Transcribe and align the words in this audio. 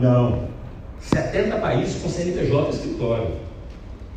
Não. 0.00 0.48
70 1.00 1.56
países 1.56 2.02
com 2.02 2.08
CNPJ 2.08 2.70
escritório. 2.70 3.28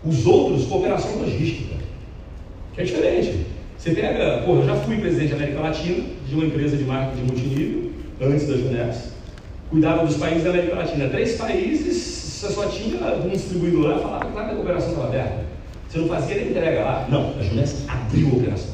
Os 0.05 0.25
outros, 0.25 0.66
cooperação 0.66 1.18
logística. 1.18 1.75
Que 2.73 2.82
é 2.82 2.84
diferente. 2.84 3.46
Você 3.78 3.91
pega, 3.91 4.43
pô, 4.46 4.55
eu 4.55 4.66
já 4.66 4.75
fui 4.75 4.98
presidente 4.98 5.32
da 5.32 5.36
América 5.36 5.59
Latina, 5.61 6.05
de 6.27 6.36
uma 6.36 6.46
empresa 6.46 6.77
de 6.77 6.84
marketing 6.86 7.23
multinível, 7.23 7.91
antes 8.21 8.48
da 8.48 8.55
Juneps. 8.55 9.11
Cuidava 9.70 10.05
dos 10.05 10.18
países 10.18 10.43
da 10.43 10.52
América 10.52 10.75
Latina. 10.75 11.09
Três 11.09 11.36
países, 11.36 11.97
você 11.97 12.54
só 12.54 12.65
tinha 12.68 12.97
um 13.25 13.29
distribuidor 13.29 13.88
lá, 13.88 14.00
falava 14.00 14.25
que 14.31 14.39
a 14.39 14.55
cooperação 14.55 14.89
estava 14.89 15.07
aberta. 15.07 15.45
Você 15.89 15.97
não 16.00 16.07
fazia 16.07 16.36
nem 16.36 16.50
entrega 16.50 16.84
lá. 16.84 17.07
Não, 17.09 17.34
a 17.38 17.43
Juneps 17.43 17.86
abriu 17.88 18.29
a 18.29 18.38
operação. 18.38 18.73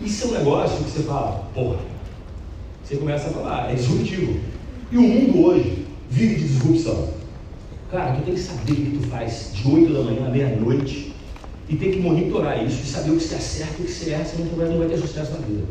Isso 0.00 0.24
é 0.24 0.28
um 0.28 0.38
negócio 0.38 0.84
que 0.84 0.90
você 0.90 1.02
fala, 1.02 1.44
porra, 1.54 1.78
você 2.82 2.96
começa 2.96 3.28
a 3.28 3.32
falar, 3.32 3.70
é 3.70 3.74
disruptivo. 3.74 4.40
E 4.90 4.96
o 4.96 5.02
mundo 5.02 5.44
hoje 5.44 5.79
vive 6.10 6.34
de 6.34 6.48
disrupção. 6.48 7.08
Cara, 7.90 8.14
tu 8.14 8.22
tem 8.22 8.34
que 8.34 8.40
saber 8.40 8.72
o 8.72 8.76
que 8.76 8.98
tu 8.98 9.08
faz 9.08 9.50
de 9.54 9.68
8 9.68 9.92
da 9.92 10.02
manhã 10.02 10.26
à 10.26 10.30
meia-noite 10.30 11.14
e 11.68 11.76
tem 11.76 11.92
que 11.92 12.00
monitorar 12.00 12.64
isso 12.64 12.82
e 12.82 12.86
saber 12.86 13.12
o 13.12 13.16
que 13.16 13.22
você 13.22 13.36
acerta 13.36 13.74
e 13.78 13.82
o 13.82 13.86
que 13.86 13.92
você 13.92 14.10
erra, 14.10 14.24
senão 14.24 14.48
tu 14.48 14.56
não 14.56 14.78
vai 14.78 14.88
ter 14.88 14.98
sucesso 14.98 15.32
na 15.32 15.38
vida. 15.38 15.64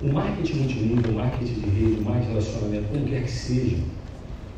O 0.00 0.12
marketing 0.12 0.54
multinível, 0.54 1.12
o 1.12 1.14
marketing 1.14 1.54
de 1.54 1.70
rede, 1.70 2.00
o 2.00 2.04
marketing 2.04 2.26
de 2.26 2.32
relacionamento, 2.32 2.88
como 2.88 3.06
quer 3.06 3.22
que 3.22 3.30
seja, 3.30 3.76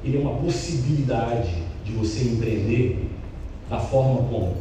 ele 0.04 0.16
é 0.16 0.20
uma 0.20 0.36
possibilidade 0.36 1.54
de 1.84 1.92
você 1.92 2.24
empreender 2.24 3.10
da 3.68 3.78
forma 3.78 4.28
como 4.28 4.56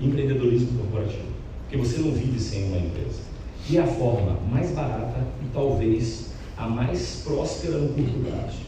empreendedorismo 0.00 0.78
corporativo. 0.78 1.34
Porque 1.62 1.76
você 1.76 1.98
não 1.98 2.12
vive 2.12 2.38
sem 2.38 2.64
uma 2.64 2.78
empresa. 2.78 3.20
E 3.68 3.78
é 3.78 3.80
a 3.80 3.86
forma 3.86 4.38
mais 4.50 4.70
barata 4.72 5.26
e 5.42 5.46
talvez 5.54 6.34
a 6.56 6.68
mais 6.68 7.22
próspera 7.24 7.78
no 7.78 7.88
curto 7.88 8.24
prazo. 8.24 8.58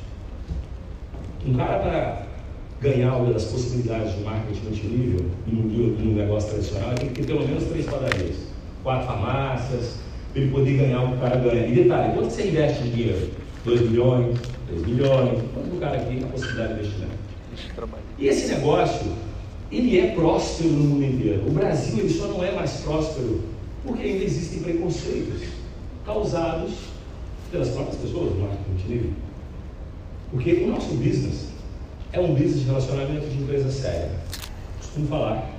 Um 1.47 1.55
cara 1.55 1.79
para 1.79 2.27
ganhar 2.81 3.17
uma 3.17 3.33
das 3.33 3.45
possibilidades 3.45 4.15
de 4.15 4.23
marketing 4.23 4.61
multinível 4.65 5.27
no, 5.47 6.15
negócio 6.15 6.51
tradicional, 6.51 6.95
tem 6.95 7.09
que 7.09 7.23
ter 7.23 7.27
pelo 7.27 7.47
menos 7.47 7.65
três 7.65 7.87
padarias, 7.87 8.37
quatro 8.83 9.07
farmácias, 9.07 9.97
para 10.33 10.43
ele 10.43 10.51
poder 10.51 10.77
ganhar 10.77 11.03
o 11.03 11.09
que 11.09 11.15
o 11.15 11.21
cara 11.21 11.37
ganha. 11.37 11.67
E 11.67 11.75
detalhe, 11.75 12.15
quanto 12.15 12.31
você 12.31 12.49
investe 12.49 12.83
em 12.83 12.91
dinheiro? 12.91 13.31
2 13.65 13.81
milhões, 13.83 14.39
3 14.69 14.87
milhões, 14.87 15.43
quanto 15.55 15.77
o 15.77 15.81
cara 15.81 15.99
tem 16.01 16.23
a 16.23 16.27
possibilidade 16.27 16.75
de 16.75 16.81
investimento? 16.81 17.17
E 18.19 18.29
esse 18.29 18.55
negócio, 18.55 19.13
ele 19.71 19.99
é 19.99 20.09
próspero 20.09 20.71
no 20.71 20.85
mundo 20.85 21.05
inteiro. 21.05 21.43
O 21.47 21.51
Brasil 21.51 21.99
ele 21.99 22.13
só 22.13 22.27
não 22.29 22.45
é 22.45 22.53
mais 22.53 22.81
próspero 22.81 23.43
porque 23.85 24.03
ainda 24.03 24.25
existem 24.25 24.61
preconceitos 24.61 25.43
causados 26.05 26.96
pelas 27.51 27.69
próprias 27.71 27.97
pessoas 27.97 28.33
do 28.33 28.41
marketing 28.41 28.71
multinível. 28.71 29.11
Porque 30.31 30.53
o 30.53 30.69
nosso 30.69 30.95
business 30.95 31.49
é 32.13 32.21
um 32.21 32.35
business 32.35 32.61
de 32.61 32.67
relacionamento 32.67 33.27
de 33.27 33.43
empresa 33.43 33.71
séria. 33.71 34.11
Costumo 34.79 35.07
falar 35.07 35.51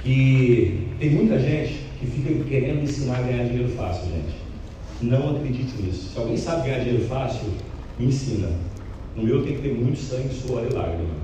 que 0.00 0.88
tem 0.98 1.10
muita 1.10 1.38
gente 1.38 1.86
que 1.98 2.06
fica 2.06 2.44
querendo 2.44 2.82
ensinar 2.82 3.18
a 3.18 3.22
ganhar 3.22 3.44
dinheiro 3.44 3.68
fácil, 3.70 4.04
gente. 4.06 4.34
Não 5.00 5.36
acredite 5.36 5.80
nisso. 5.80 6.12
Se 6.12 6.18
alguém 6.18 6.36
sabe 6.36 6.68
ganhar 6.68 6.84
dinheiro 6.84 7.06
fácil, 7.06 7.48
me 7.98 8.06
ensina. 8.06 8.48
No 9.16 9.24
meu 9.24 9.44
tem 9.44 9.56
que 9.56 9.62
ter 9.62 9.74
muito 9.74 9.98
sangue, 9.98 10.34
suor 10.34 10.66
e 10.68 10.72
lágrima. 10.72 11.22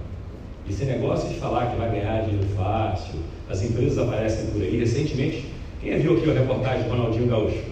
Esse 0.69 0.84
negócio 0.84 1.28
de 1.28 1.36
falar 1.36 1.70
que 1.70 1.77
vai 1.77 1.91
ganhar 1.91 2.25
dinheiro 2.25 2.47
fácil, 2.55 3.20
as 3.48 3.62
empresas 3.62 3.98
aparecem 3.98 4.47
por 4.50 4.61
aí. 4.61 4.78
Recentemente, 4.78 5.47
quem 5.80 5.98
viu 5.98 6.16
aqui 6.16 6.30
a 6.30 6.34
reportagem 6.34 6.82
do 6.84 6.90
Ronaldinho 6.90 7.28
Gaúcho? 7.28 7.62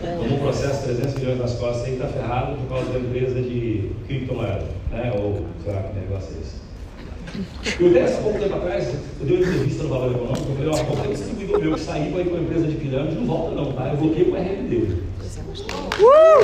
Tomou 0.00 0.36
um 0.36 0.38
processo 0.38 0.88
de 0.88 0.94
300 0.94 1.14
milhões 1.20 1.38
nas 1.38 1.54
costas 1.54 1.88
e 1.88 1.90
está 1.92 2.08
ferrado 2.08 2.56
por 2.56 2.68
causa 2.68 2.90
da 2.92 2.98
empresa 2.98 3.40
de 3.40 3.90
criptomoeda, 4.06 4.64
né? 4.90 5.12
ou 5.14 5.44
sei 5.62 5.72
lá 5.72 5.82
que 5.82 6.00
negócio 6.00 6.34
é 6.36 6.40
esse. 6.40 6.62
Eu 7.80 7.90
dei 7.90 8.02
essa 8.02 8.20
pouco 8.20 8.38
tempo 8.38 8.54
atrás, 8.56 8.88
eu 9.20 9.26
dei 9.26 9.36
uma 9.36 9.46
entrevista 9.46 9.82
no 9.84 9.88
Valor 9.90 10.10
Econômico, 10.10 10.46
eu 10.50 10.56
falei, 10.56 10.70
ó, 10.70 10.84
qualquer 10.84 11.12
distribuidor 11.12 11.60
meu 11.60 11.74
que 11.74 11.80
sair 11.80 12.10
para 12.10 12.20
ir 12.20 12.24
para 12.24 12.34
uma 12.34 12.42
empresa 12.42 12.66
de 12.66 12.74
pirâmide, 12.74 13.16
não 13.16 13.26
volta 13.26 13.54
não, 13.54 13.72
tá? 13.72 13.88
Eu 13.88 13.96
bloqueei 13.96 14.24
com 14.24 14.32
o 14.32 14.34
RMD. 14.34 14.76
Uh! 15.98 16.42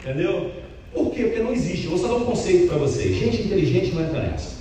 Entendeu? 0.00 0.52
Por 0.92 1.10
quê? 1.12 1.24
Porque 1.24 1.42
não 1.42 1.52
existe. 1.52 1.84
Eu 1.84 1.90
vou 1.92 1.98
só 1.98 2.08
dar 2.08 2.16
um 2.16 2.26
conceito 2.26 2.68
para 2.68 2.76
vocês. 2.76 3.16
Gente 3.16 3.42
inteligente 3.42 3.94
não 3.94 4.02
entra 4.02 4.20
nessa. 4.20 4.53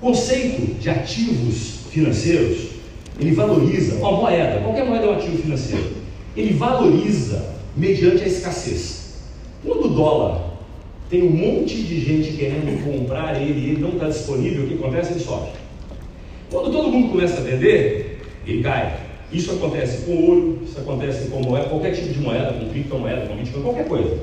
Conceito 0.00 0.74
de 0.78 0.90
ativos 0.90 1.86
financeiros, 1.90 2.68
ele 3.18 3.32
valoriza, 3.32 3.96
uma 3.96 4.12
moeda, 4.12 4.60
qualquer 4.60 4.84
moeda 4.84 5.06
é 5.06 5.08
um 5.08 5.12
ativo 5.14 5.38
financeiro, 5.38 5.92
ele 6.36 6.52
valoriza 6.52 7.54
mediante 7.74 8.22
a 8.22 8.26
escassez. 8.26 9.14
Quando 9.64 9.86
o 9.86 9.88
dólar 9.88 10.50
tem 11.08 11.22
um 11.22 11.30
monte 11.30 11.82
de 11.82 12.00
gente 12.00 12.36
querendo 12.36 12.84
comprar 12.84 13.40
ele 13.40 13.58
e 13.58 13.70
ele 13.70 13.80
não 13.80 13.90
está 13.90 14.08
disponível, 14.08 14.64
o 14.64 14.68
que 14.68 14.74
acontece? 14.74 15.12
Ele 15.12 15.20
sobe. 15.20 15.48
Quando 16.50 16.70
todo 16.70 16.90
mundo 16.90 17.10
começa 17.10 17.38
a 17.38 17.42
vender, 17.42 18.20
ele 18.46 18.62
cai. 18.62 19.00
Isso 19.32 19.52
acontece 19.52 20.04
com 20.04 20.14
ouro, 20.24 20.58
isso 20.64 20.78
acontece 20.78 21.28
com 21.28 21.42
moeda, 21.42 21.68
qualquer 21.68 21.92
tipo 21.92 22.12
de 22.12 22.20
moeda, 22.20 22.52
com 22.52 22.68
criptomoeda, 22.68 23.26
com 23.26 23.36
bitcoin, 23.36 23.62
qualquer 23.62 23.88
coisa. 23.88 24.18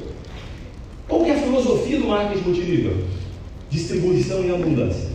Qual 1.07 1.25
é 1.25 1.31
a 1.31 1.37
filosofia 1.37 1.99
do 1.99 2.07
marketing 2.07 2.43
multinível? 2.43 2.97
Distribuição 3.69 4.43
em 4.43 4.51
abundância. 4.51 5.12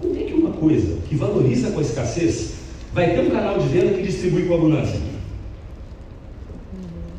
Como 0.00 0.16
é 0.16 0.22
que 0.22 0.32
uma 0.32 0.50
coisa 0.50 0.98
que 1.08 1.14
valoriza 1.14 1.70
com 1.70 1.78
a 1.78 1.82
escassez 1.82 2.54
vai 2.92 3.14
ter 3.14 3.20
um 3.20 3.30
canal 3.30 3.58
de 3.58 3.68
venda 3.68 3.92
que 3.92 4.02
distribui 4.02 4.46
com 4.46 4.54
abundância? 4.54 4.98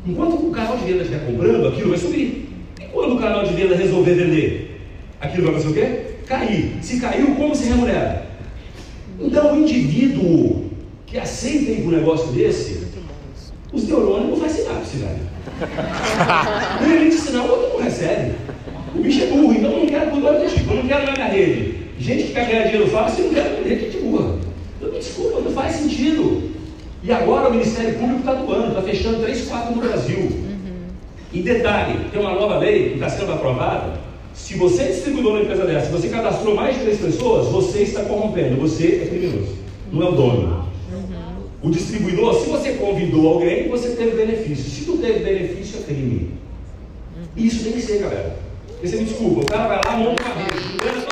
Enquanto 0.06 0.48
o 0.48 0.50
canal 0.50 0.76
de 0.76 0.84
venda 0.84 1.02
estiver 1.02 1.24
comprando, 1.24 1.68
aquilo 1.68 1.90
vai 1.90 1.98
subir. 1.98 2.48
E 2.80 2.84
quando 2.92 3.14
o 3.14 3.18
canal 3.20 3.44
de 3.44 3.54
venda 3.54 3.76
resolver 3.76 4.14
vender, 4.14 4.80
aquilo 5.20 5.44
vai 5.44 5.54
fazer 5.54 5.68
o 5.68 5.74
quê? 5.74 6.00
Cair. 6.26 6.78
Se 6.82 6.98
caiu, 6.98 7.36
como 7.36 7.54
se 7.54 7.68
remunera? 7.68 8.26
Então, 9.20 9.54
o 9.54 9.60
indivíduo 9.62 10.70
que 11.06 11.18
aceita 11.18 11.70
ir 11.70 11.82
para 11.82 11.88
um 11.88 11.98
negócio 11.98 12.32
desse, 12.32 12.82
os 13.72 13.86
neurônios 13.86 14.30
não 14.30 14.36
fazem 14.36 14.64
sinapse, 14.64 14.96
velho. 14.96 15.32
Um 16.80 16.90
ele 16.92 17.08
ensinar, 17.08 17.44
o 17.44 17.50
outro 17.50 17.78
não 17.78 17.84
recebe. 17.84 18.34
O 18.94 18.98
bicho 18.98 19.22
é 19.22 19.26
burro, 19.28 19.52
então 19.52 19.70
eu 19.70 19.78
não 19.78 19.86
quero 19.86 20.16
eu 20.16 20.76
não 20.76 20.88
quero 20.88 21.06
na 21.06 21.12
minha 21.12 21.26
rede. 21.26 21.81
Gente 22.02 22.24
que 22.24 22.32
quer 22.32 22.48
ganhar 22.48 22.64
dinheiro 22.64 22.88
fácil, 22.88 23.26
não 23.26 23.34
quer 23.34 23.62
vender 23.62 23.78
gente 23.78 23.98
burra. 23.98 24.34
Então, 24.76 24.92
me 24.92 24.98
desculpa, 24.98 25.40
não 25.40 25.52
faz 25.52 25.76
sentido. 25.76 26.50
E 27.00 27.12
agora 27.12 27.48
o 27.48 27.52
Ministério 27.52 27.96
Público 27.96 28.18
está 28.18 28.34
doando, 28.34 28.68
está 28.70 28.82
fechando 28.82 29.22
3, 29.22 29.48
4 29.48 29.76
no 29.76 29.82
Brasil. 29.82 30.18
Uhum. 30.18 30.86
E 31.32 31.42
detalhe, 31.42 32.10
tem 32.10 32.20
uma 32.20 32.34
nova 32.34 32.58
lei 32.58 32.88
que 32.88 32.94
está 32.94 33.08
sendo 33.08 33.32
aprovada. 33.32 34.00
Se 34.34 34.54
você 34.54 34.82
é 34.82 34.86
distribuidor 34.86 35.34
uma 35.34 35.42
empresa 35.42 35.64
dessa, 35.64 35.86
se 35.86 35.92
você 35.92 36.08
cadastrou 36.08 36.56
mais 36.56 36.74
de 36.74 36.82
três 36.82 36.98
pessoas, 36.98 37.46
você 37.46 37.82
está 37.82 38.02
corrompendo, 38.02 38.56
você 38.56 39.02
é 39.04 39.06
criminoso. 39.06 39.54
Não 39.92 40.02
é 40.02 40.08
o 40.08 40.12
dono. 40.12 40.66
Uhum. 40.92 41.68
O 41.68 41.70
distribuidor, 41.70 42.34
se 42.34 42.48
você 42.48 42.72
convidou 42.72 43.34
alguém, 43.34 43.68
você 43.68 43.90
teve 43.90 44.16
benefício. 44.16 44.68
Se 44.68 44.84
tu 44.84 44.96
teve 44.96 45.20
benefício, 45.20 45.78
é 45.78 45.82
crime. 45.84 46.30
Uhum. 47.16 47.22
Isso 47.36 47.62
tem 47.62 47.74
que 47.74 47.80
ser, 47.80 48.00
galera. 48.00 48.36
Porque 48.66 48.88
você 48.88 48.96
me 48.96 49.04
desculpa, 49.04 49.42
o 49.42 49.46
cara 49.46 49.68
vai 49.68 49.80
lá, 49.84 49.96
monta 49.96 50.20
uma 50.24 50.34
rede, 50.34 51.11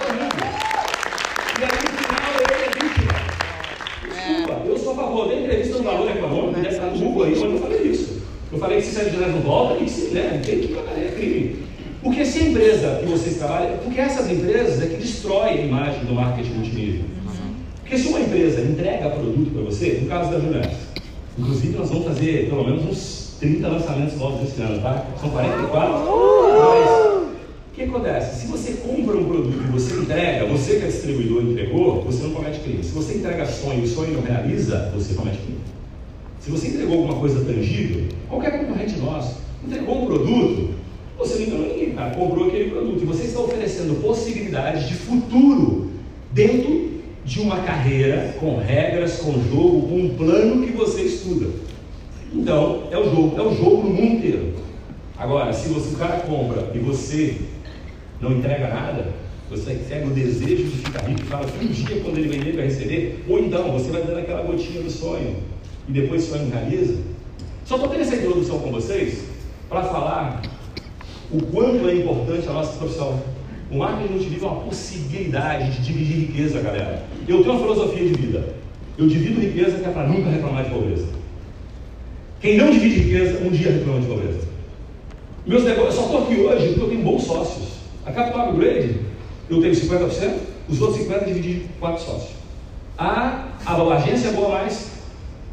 favor 5.00 5.28
da 5.28 5.34
entrevista 5.34 5.78
no 5.78 5.84
valor 5.84 6.10
econômico, 6.10 6.60
deve 6.60 6.68
estar 6.68 6.86
no 6.86 6.98
Google 6.98 7.24
aí, 7.24 7.30
mas 7.32 7.42
eu 7.42 7.50
não 7.50 7.58
falei 7.58 7.82
isso. 7.82 8.20
Eu 8.52 8.58
falei 8.58 8.78
que 8.78 8.86
se 8.86 8.94
sai 8.94 9.10
de 9.10 9.16
não 9.16 9.40
volta, 9.40 9.76
que 9.76 9.88
se, 9.88 10.08
né, 10.08 10.40
tem 10.44 10.58
que 10.58 10.68
pagar, 10.68 10.98
é 10.98 11.12
crime. 11.16 11.56
Porque 12.02 12.24
se 12.24 12.38
a 12.38 12.48
empresa 12.48 13.00
que 13.00 13.06
vocês 13.06 13.36
trabalham, 13.36 13.78
porque 13.78 14.00
essas 14.00 14.30
empresas 14.30 14.82
é 14.82 14.86
que 14.86 14.96
destroem 14.96 15.58
a 15.58 15.62
imagem 15.62 16.04
do 16.04 16.14
marketing 16.14 16.52
multinível. 16.54 17.04
Porque 17.80 17.98
se 17.98 18.08
uma 18.08 18.20
empresa 18.20 18.60
entrega 18.60 19.10
produto 19.10 19.50
para 19.52 19.62
você, 19.62 19.98
no 20.02 20.08
caso 20.08 20.30
da 20.30 20.38
Juliana, 20.38 20.70
inclusive 21.38 21.76
nós 21.76 21.88
vamos 21.88 22.06
fazer 22.06 22.48
pelo 22.48 22.64
menos 22.64 22.84
uns 22.84 23.36
30 23.40 23.68
lançamentos 23.68 24.16
novos 24.18 24.48
esse 24.48 24.60
ano, 24.62 24.80
tá? 24.80 25.06
São 25.20 25.30
44, 25.30 25.92
mas 25.92 26.08
o 26.08 26.39
que 27.80 27.88
acontece? 27.88 28.40
Se 28.40 28.46
você 28.46 28.72
compra 28.72 29.16
um 29.16 29.24
produto 29.24 29.64
e 29.66 29.70
você 29.70 29.94
entrega, 29.94 30.44
você 30.46 30.76
que 30.76 30.84
é 30.84 30.88
distribuidor 30.88 31.42
entregou, 31.42 32.02
você 32.02 32.24
não 32.24 32.30
comete 32.30 32.60
crime. 32.60 32.84
Se 32.84 32.92
você 32.92 33.14
entrega 33.14 33.46
sonho 33.46 33.80
e 33.80 33.84
o 33.84 33.88
sonho 33.88 34.12
não 34.12 34.22
realiza, 34.22 34.90
você 34.94 35.14
comete 35.14 35.38
crime. 35.38 35.60
Se 36.38 36.50
você 36.50 36.68
entregou 36.68 36.98
alguma 36.98 37.18
coisa 37.18 37.44
tangível, 37.44 38.04
qualquer 38.28 38.58
concorrente 38.58 38.98
nosso 38.98 39.40
entregou 39.64 40.02
um 40.02 40.06
produto, 40.06 40.74
você 41.18 41.38
não 41.38 41.46
enganou 41.46 41.68
ninguém, 41.68 41.94
cara, 41.94 42.14
comprou 42.14 42.48
aquele 42.48 42.70
produto. 42.70 43.02
E 43.02 43.06
você 43.06 43.24
está 43.24 43.40
oferecendo 43.40 44.02
possibilidades 44.02 44.88
de 44.88 44.94
futuro 44.94 45.90
dentro 46.32 46.90
de 47.24 47.40
uma 47.40 47.60
carreira 47.60 48.34
com 48.40 48.58
regras, 48.58 49.18
com 49.18 49.32
jogo, 49.32 49.88
com 49.88 49.96
um 49.96 50.14
plano 50.16 50.66
que 50.66 50.72
você 50.72 51.02
estuda. 51.02 51.48
Então, 52.32 52.84
é 52.90 52.98
o 52.98 53.04
jogo, 53.04 53.38
é 53.38 53.42
o 53.42 53.54
jogo 53.54 53.88
no 53.88 53.90
mundo 53.90 54.16
inteiro. 54.16 54.54
Agora, 55.18 55.52
se 55.52 55.68
você, 55.68 55.94
o 55.94 55.98
cara 55.98 56.20
compra 56.20 56.70
e 56.74 56.78
você 56.78 57.36
não 58.20 58.32
entrega 58.32 58.68
nada, 58.68 59.08
você 59.50 59.76
segue 59.88 60.06
o 60.06 60.10
desejo 60.10 60.64
de 60.64 60.76
ficar 60.76 61.08
rico 61.08 61.22
e 61.22 61.24
fala 61.24 61.46
que 61.46 61.64
um 61.64 61.68
dia 61.68 62.00
quando 62.00 62.18
ele 62.18 62.28
vender 62.28 62.54
vai 62.54 62.66
receber, 62.66 63.24
ou 63.28 63.38
então 63.38 63.72
você 63.72 63.90
vai 63.90 64.02
dando 64.02 64.18
aquela 64.18 64.42
gotinha 64.42 64.82
do 64.82 64.90
sonho 64.90 65.36
e 65.88 65.92
depois 65.92 66.24
o 66.24 66.30
sonho 66.30 66.50
realiza. 66.50 66.98
Só 67.64 67.74
estou 67.76 67.90
tendo 67.90 68.02
essa 68.02 68.16
introdução 68.16 68.58
com 68.60 68.70
vocês 68.70 69.24
para 69.68 69.82
falar 69.84 70.42
o 71.32 71.42
quanto 71.46 71.88
é 71.88 71.94
importante 71.94 72.48
a 72.48 72.52
nossa 72.52 72.76
profissão. 72.78 73.22
O 73.70 73.78
marketing 73.78 74.12
multinível 74.12 74.48
é 74.48 74.52
uma 74.52 74.60
possibilidade 74.62 75.70
de 75.70 75.82
dividir 75.82 76.16
riqueza, 76.26 76.60
galera. 76.60 77.04
Eu 77.26 77.38
tenho 77.38 77.52
uma 77.52 77.60
filosofia 77.60 78.04
de 78.04 78.14
vida. 78.14 78.54
Eu 78.98 79.06
divido 79.06 79.40
riqueza 79.40 79.78
que 79.78 79.84
é 79.84 79.90
para 79.90 80.08
nunca 80.08 80.28
reclamar 80.28 80.64
de 80.64 80.70
pobreza. 80.70 81.06
Quem 82.40 82.56
não 82.56 82.70
divide 82.70 83.00
riqueza, 83.00 83.38
um 83.44 83.50
dia 83.50 83.70
reclama 83.70 84.00
de 84.00 84.06
pobreza. 84.06 84.40
Meus 85.46 85.64
negócios, 85.64 85.94
eu 85.94 86.02
só 86.02 86.06
estou 86.06 86.22
aqui 86.24 86.40
hoje 86.40 86.68
porque 86.68 86.80
eu 86.80 86.88
tenho 86.88 87.02
bons 87.02 87.22
sócios. 87.22 87.79
A 88.10 88.12
Capital 88.12 88.50
Upgrade, 88.50 88.96
eu 89.48 89.60
tenho 89.60 89.72
50%, 89.72 90.32
os 90.68 90.80
outros 90.82 91.06
50% 91.06 91.24
dividi 91.26 91.60
com 91.60 91.78
quatro 91.78 92.04
sócios. 92.04 92.30
A, 92.98 93.46
a 93.64 93.94
agência 93.94 94.30
é 94.30 94.32
boa 94.32 94.48
mais, 94.48 94.90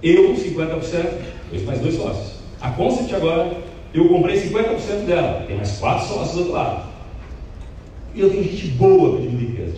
eu 0.01 0.33
50%, 0.33 1.62
mais 1.65 1.80
dois 1.80 1.95
sócios. 1.95 2.38
A 2.59 2.71
Concept 2.71 3.13
agora, 3.13 3.57
eu 3.94 4.09
comprei 4.09 4.42
50% 4.42 5.06
dela, 5.06 5.44
tem 5.45 5.56
mais 5.56 5.77
quatro 5.77 6.07
sócios 6.07 6.31
do 6.31 6.39
outro 6.39 6.54
lado. 6.54 6.88
E 8.15 8.21
eu 8.21 8.31
tenho 8.31 8.44
gente 8.44 8.68
boa 8.69 9.12
para 9.12 9.21
dividir 9.21 9.50
riqueza. 9.50 9.77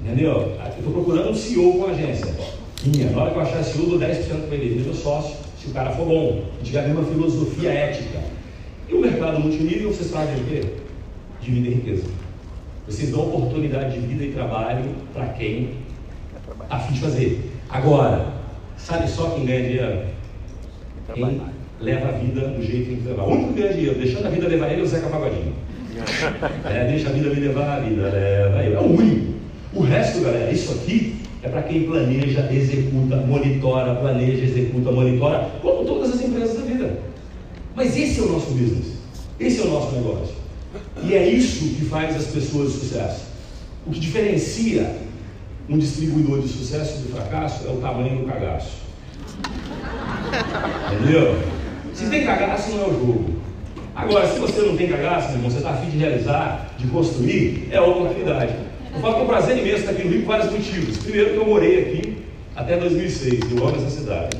Entendeu? 0.00 0.30
Eu 0.30 0.78
estou 0.78 0.92
procurando 0.92 1.30
um 1.30 1.34
CEO 1.34 1.78
com 1.78 1.86
a 1.86 1.90
agência. 1.90 2.32
Minha. 2.84 3.10
Na 3.10 3.22
hora 3.22 3.30
que 3.32 3.38
eu 3.38 3.42
achar 3.42 3.64
CEO, 3.64 3.84
eu 3.84 3.98
dou 3.98 3.98
10% 3.98 4.46
para 4.46 4.56
ele, 4.56 4.84
meu 4.84 4.94
sócio, 4.94 5.34
se 5.60 5.66
o 5.68 5.72
cara 5.72 5.90
for 5.90 6.06
bom, 6.06 6.44
tiver 6.62 6.84
a 6.84 6.86
mesma 6.86 7.02
filosofia 7.02 7.72
ética. 7.72 8.20
E 8.88 8.94
o 8.94 9.00
mercado 9.00 9.40
multinível, 9.40 9.92
vocês 9.92 10.12
fazem 10.12 10.36
o 10.36 10.44
quê? 10.44 10.83
Dividem 11.44 11.74
riqueza. 11.74 12.04
Vocês 12.86 13.10
dão 13.10 13.20
oportunidade 13.20 14.00
de 14.00 14.06
vida 14.06 14.24
e 14.24 14.32
trabalho 14.32 14.84
para 15.12 15.26
quem 15.28 15.70
está 16.62 16.76
afim 16.76 16.94
de 16.94 17.00
fazer. 17.00 17.50
Agora, 17.68 18.26
sabe 18.76 19.08
só 19.08 19.30
quem 19.30 19.44
ganha 19.44 19.62
dinheiro? 19.62 20.00
Quem 21.12 21.40
leva 21.80 22.08
a 22.08 22.12
vida 22.12 22.48
do 22.48 22.62
jeito 22.62 22.84
que 22.84 22.90
tem 22.90 22.96
que 23.02 23.08
levar. 23.08 23.24
O 23.24 23.32
único 23.32 23.52
que 23.52 23.60
ganha 23.60 23.74
dinheiro, 23.74 23.98
deixando 23.98 24.26
a 24.26 24.30
vida 24.30 24.48
levar 24.48 24.70
ele, 24.70 24.80
é 24.80 24.84
o 24.84 24.86
Zeca 24.86 25.08
Pagodinho. 25.08 25.54
É, 26.64 26.88
deixa 26.88 27.08
a 27.08 27.12
vida 27.12 27.30
me 27.30 27.40
levar, 27.40 27.78
a 27.78 27.80
vida 27.80 28.02
leva 28.08 28.62
ele. 28.64 28.74
É 28.74 28.80
o 28.80 28.84
único. 28.84 29.34
O 29.72 29.80
resto, 29.82 30.22
galera, 30.22 30.50
isso 30.50 30.72
aqui 30.72 31.16
é 31.42 31.48
para 31.48 31.62
quem 31.62 31.84
planeja, 31.84 32.48
executa, 32.52 33.16
monitora, 33.16 33.94
planeja, 33.94 34.44
executa, 34.44 34.90
monitora, 34.90 35.50
como 35.60 35.84
todas 35.84 36.14
as 36.14 36.22
empresas 36.22 36.56
da 36.56 36.64
vida. 36.64 36.98
Mas 37.76 37.96
esse 37.96 38.20
é 38.20 38.22
o 38.22 38.32
nosso 38.32 38.50
business. 38.52 38.94
Esse 39.38 39.60
é 39.60 39.64
o 39.64 39.70
nosso 39.70 39.94
negócio. 39.94 40.43
E 41.04 41.14
é 41.14 41.28
isso 41.28 41.74
que 41.74 41.84
faz 41.84 42.16
as 42.16 42.26
pessoas 42.26 42.72
de 42.72 42.78
sucesso. 42.80 43.24
O 43.86 43.90
que 43.90 44.00
diferencia 44.00 44.96
um 45.68 45.78
distribuidor 45.78 46.40
de 46.40 46.48
sucesso 46.48 46.98
do 46.98 47.12
fracasso 47.12 47.66
é 47.66 47.70
o 47.70 47.76
tamanho 47.76 48.20
do 48.20 48.26
cagaço. 48.26 48.84
Entendeu? 50.92 51.42
Se 51.92 52.08
tem 52.08 52.24
cagaço, 52.24 52.70
não 52.70 52.84
é 52.84 52.86
o 52.88 52.92
jogo. 52.92 53.34
Agora, 53.94 54.26
se 54.26 54.38
você 54.38 54.60
não 54.62 54.76
tem 54.76 54.88
cagaço, 54.88 55.28
meu 55.28 55.36
irmão, 55.36 55.50
você 55.50 55.58
está 55.58 55.70
afim 55.70 55.90
de 55.90 55.98
realizar, 55.98 56.74
de 56.78 56.86
construir, 56.88 57.68
é 57.70 57.76
a 57.76 57.84
oportunidade. 57.84 58.54
Eu 58.94 59.00
falo 59.00 59.20
com 59.20 59.26
prazer 59.26 59.58
imenso 59.58 59.80
estar 59.80 59.92
aqui 59.92 60.04
no 60.04 60.10
Rio 60.10 60.20
por 60.22 60.28
vários 60.28 60.52
motivos. 60.52 60.96
Primeiro, 60.98 61.30
que 61.30 61.36
eu 61.36 61.46
morei 61.46 61.80
aqui 61.80 62.16
até 62.56 62.76
2006, 62.76 63.40
eu 63.52 63.66
amo 63.66 63.76
essa 63.76 63.90
cidade. 63.90 64.36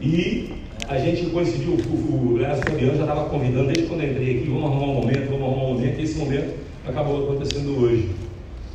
E 0.00 0.52
a 0.88 0.98
gente 0.98 1.26
coincidiu, 1.26 1.72
o, 1.74 2.32
o 2.32 2.36
Léo 2.38 2.56
Fabiano 2.56 2.96
já 2.96 3.02
estava 3.02 3.28
convidando 3.28 3.66
desde 3.66 3.84
quando 3.84 4.02
eu 4.02 4.10
entrei 4.10 4.38
aqui, 4.38 4.48
vamos 4.48 4.64
arrumar 4.64 4.86
um 4.86 4.94
momento, 4.94 5.30
vamos 5.30 5.42
arrumar 5.42 5.64
um 5.64 5.74
momento, 5.74 6.00
e 6.00 6.02
esse 6.02 6.18
momento 6.18 6.54
acabou 6.86 7.24
acontecendo 7.24 7.82
hoje. 7.82 8.08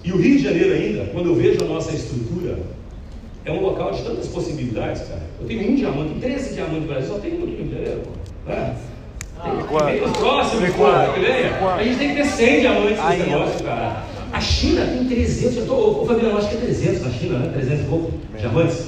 E 0.04 0.12
o 0.12 0.18
Rio 0.18 0.38
de 0.38 0.44
Janeiro 0.44 0.74
ainda, 0.74 1.06
quando 1.12 1.30
eu 1.30 1.36
vejo 1.36 1.64
a 1.64 1.68
nossa 1.68 1.92
estrutura, 1.92 2.60
é 3.46 3.52
um 3.52 3.62
local 3.62 3.92
de 3.92 4.04
tantas 4.04 4.28
possibilidades, 4.28 5.02
cara. 5.02 5.24
Eu 5.42 5.48
tenho 5.48 5.72
um 5.72 5.76
diamante, 5.76 6.20
13 6.20 6.54
diamantes 6.54 6.82
no 6.82 6.88
Brasil, 6.88 7.14
só 7.14 7.20
tem 7.20 7.32
um 7.32 7.44
aqui 7.44 7.46
no 7.46 7.58
Rio 7.58 7.66
de 7.66 7.74
Janeiro, 7.74 8.02
pô. 8.02 8.52
É. 8.52 8.76
Tem, 9.86 10.04
os 10.04 10.12
próximos, 10.12 10.70
pô, 10.76 10.86
A 10.86 11.84
gente 11.84 11.98
tem 11.98 12.10
que 12.10 12.16
ter 12.16 12.26
100 12.26 12.60
diamantes 12.60 13.04
nesse 13.04 13.30
negócio, 13.30 13.64
cara. 13.66 14.04
A 14.32 14.40
China 14.40 14.86
tem 14.86 15.06
300, 15.06 15.58
eu 15.58 15.66
tô, 15.66 16.02
ô 16.02 16.06
Fabiano, 16.06 16.32
eu 16.32 16.38
acho 16.38 16.50
que 16.50 16.56
é 16.56 16.60
300 16.60 17.02
na 17.02 17.10
China, 17.12 17.40
né? 17.40 17.52
300 17.54 17.82
e 17.82 17.84
pouco 17.88 18.12
diamantes. 18.38 18.88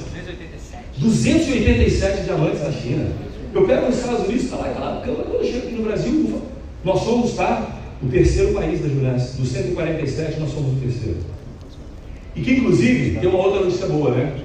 287 0.98 2.22
diamantes 2.22 2.62
na 2.62 2.72
China. 2.72 3.06
Eu 3.54 3.66
pego 3.66 3.86
nos 3.86 3.96
Estados 3.96 4.26
Unidos, 4.26 4.44
está 4.44 4.56
lá, 4.56 4.68
está 4.68 4.80
lá. 4.80 5.02
Quando 5.04 5.34
eu 5.34 5.44
chego 5.44 5.66
aqui 5.66 5.74
no 5.76 5.84
Brasil, 5.84 6.42
nós 6.84 7.00
somos, 7.00 7.34
tá? 7.34 7.80
O 8.02 8.06
terceiro 8.06 8.52
país 8.52 8.80
da 8.80 8.88
Juness. 8.88 9.34
Dos 9.36 9.48
147, 9.48 10.40
nós 10.40 10.50
somos 10.50 10.76
o 10.76 10.80
terceiro. 10.80 11.18
E 12.34 12.40
que, 12.42 12.52
inclusive, 12.52 13.18
tem 13.18 13.28
uma 13.28 13.38
outra 13.38 13.60
notícia 13.60 13.86
boa, 13.86 14.10
né? 14.10 14.36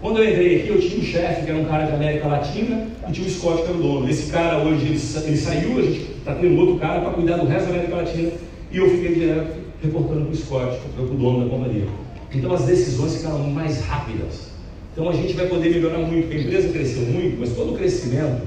Quando 0.00 0.18
eu 0.18 0.30
entrei 0.30 0.60
aqui, 0.60 0.68
eu 0.68 0.80
tinha 0.80 1.00
um 1.00 1.02
chefe 1.02 1.44
que 1.44 1.50
era 1.50 1.58
um 1.58 1.64
cara 1.64 1.86
de 1.86 1.92
América 1.92 2.28
Latina 2.28 2.88
e 3.08 3.12
tinha 3.12 3.26
um 3.26 3.30
Scott 3.30 3.62
que 3.62 3.68
era 3.68 3.78
o 3.78 3.82
dono. 3.82 4.08
Esse 4.08 4.30
cara 4.30 4.58
hoje, 4.58 4.84
ele, 4.84 5.00
ele 5.26 5.36
saiu, 5.36 5.78
a 5.78 5.82
gente 5.82 6.00
está 6.18 6.34
tendo 6.34 6.58
outro 6.58 6.76
cara 6.76 7.00
para 7.00 7.10
cuidar 7.12 7.38
do 7.38 7.46
resto 7.46 7.68
da 7.68 7.74
América 7.74 7.96
Latina 7.96 8.30
e 8.70 8.76
eu 8.76 8.90
fiquei 8.90 9.14
direto 9.14 9.64
reportando 9.82 10.26
para 10.26 10.32
o 10.32 10.36
Scott, 10.36 10.78
é 10.98 11.00
o 11.00 11.06
dono 11.06 11.44
da 11.44 11.50
companhia. 11.50 11.86
Então 12.32 12.52
as 12.52 12.64
decisões 12.64 13.16
ficaram 13.16 13.38
mais 13.50 13.80
rápidas. 13.80 14.53
Então 14.94 15.08
a 15.08 15.12
gente 15.12 15.34
vai 15.34 15.48
poder 15.48 15.70
melhorar 15.70 15.98
muito, 15.98 16.32
a 16.32 16.38
empresa 16.38 16.68
cresceu 16.68 17.02
muito, 17.02 17.36
mas 17.40 17.52
todo 17.52 17.76
crescimento 17.76 18.42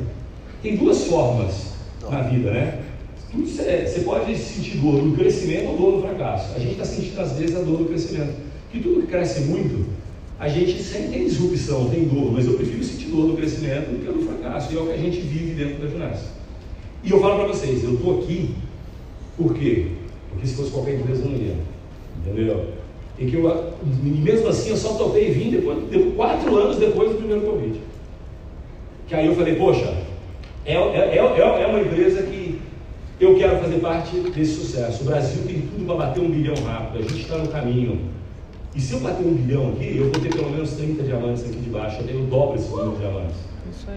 tem 0.63 0.77
duas 0.77 1.03
formas 1.03 1.73
na 2.09 2.21
vida, 2.21 2.51
né? 2.51 2.83
Você 3.33 4.01
pode 4.05 4.33
sentir 4.37 4.77
dor 4.77 5.01
do 5.01 5.11
crescimento 5.17 5.67
ou 5.67 5.77
dor 5.77 5.95
do 5.97 6.01
fracasso. 6.07 6.55
A 6.55 6.59
gente 6.59 6.71
está 6.71 6.85
sentindo 6.85 7.19
às 7.19 7.33
vezes 7.33 7.53
a 7.53 7.59
dor 7.59 7.79
do 7.79 7.85
crescimento. 7.85 8.33
Que 8.71 8.79
tudo 8.79 9.01
que 9.01 9.07
cresce 9.07 9.41
muito, 9.41 9.85
a 10.39 10.47
gente 10.47 10.81
sempre 10.81 11.09
tem 11.09 11.25
disrupção, 11.25 11.89
tem 11.89 12.05
dor, 12.05 12.31
mas 12.31 12.45
eu 12.45 12.53
prefiro 12.53 12.81
sentir 12.81 13.07
dor 13.07 13.27
do 13.27 13.35
crescimento 13.35 13.89
do 13.89 13.99
que 13.99 14.11
do 14.11 14.25
fracasso. 14.25 14.73
E 14.73 14.77
é 14.77 14.79
o 14.79 14.85
que 14.85 14.93
a 14.93 14.97
gente 14.97 15.19
vive 15.19 15.53
dentro 15.53 15.81
da 15.81 15.87
ginástica. 15.87 16.29
E 17.03 17.11
eu 17.11 17.19
falo 17.19 17.35
para 17.35 17.47
vocês, 17.47 17.83
eu 17.83 17.95
estou 17.95 18.21
aqui 18.21 18.55
por 19.35 19.53
quê? 19.53 19.87
Porque 20.31 20.47
se 20.47 20.55
fosse 20.55 20.71
qualquer 20.71 20.95
empresa 20.95 21.25
não 21.25 21.35
ia. 21.35 21.55
Entendeu? 22.25 22.76
E 23.19 23.25
que 23.25 23.35
eu, 23.35 23.73
e 24.03 24.07
mesmo 24.07 24.47
assim 24.47 24.69
eu 24.69 24.77
só 24.77 24.93
topei 24.93 25.31
vir 25.31 25.51
depois, 25.51 25.83
depois, 25.89 26.15
quatro 26.15 26.55
anos 26.55 26.77
depois 26.77 27.09
do 27.11 27.17
primeiro 27.17 27.41
Covid. 27.41 27.79
Que 29.07 29.15
aí 29.15 29.25
eu 29.25 29.35
falei, 29.35 29.55
poxa, 29.55 29.91
é, 30.65 30.73
é, 30.75 31.17
é, 31.17 31.17
é 31.17 31.67
uma 31.67 31.81
empresa 31.81 32.23
que 32.23 32.59
eu 33.19 33.35
quero 33.35 33.57
fazer 33.57 33.79
parte 33.79 34.17
desse 34.17 34.55
sucesso. 34.55 35.01
O 35.01 35.05
Brasil 35.05 35.43
tem 35.47 35.61
tudo 35.61 35.85
para 35.85 35.95
bater 35.95 36.21
um 36.21 36.29
bilhão 36.29 36.55
rápido, 36.63 36.99
a 36.99 37.01
gente 37.01 37.21
está 37.21 37.37
no 37.37 37.47
caminho. 37.47 38.01
E 38.75 38.79
se 38.79 38.93
eu 38.93 38.99
bater 38.99 39.25
um 39.25 39.33
bilhão 39.33 39.69
aqui, 39.69 39.97
eu 39.97 40.11
vou 40.11 40.21
ter 40.21 40.29
pelo 40.29 40.51
menos 40.51 40.71
30 40.73 41.01
diamantes 41.01 41.43
aqui 41.43 41.57
de 41.57 41.69
baixo, 41.69 42.03
eu 42.07 42.21
dobro 42.25 42.59
esse 42.59 42.69
número 42.69 42.91
de 42.91 42.97
diamantes. 42.97 43.35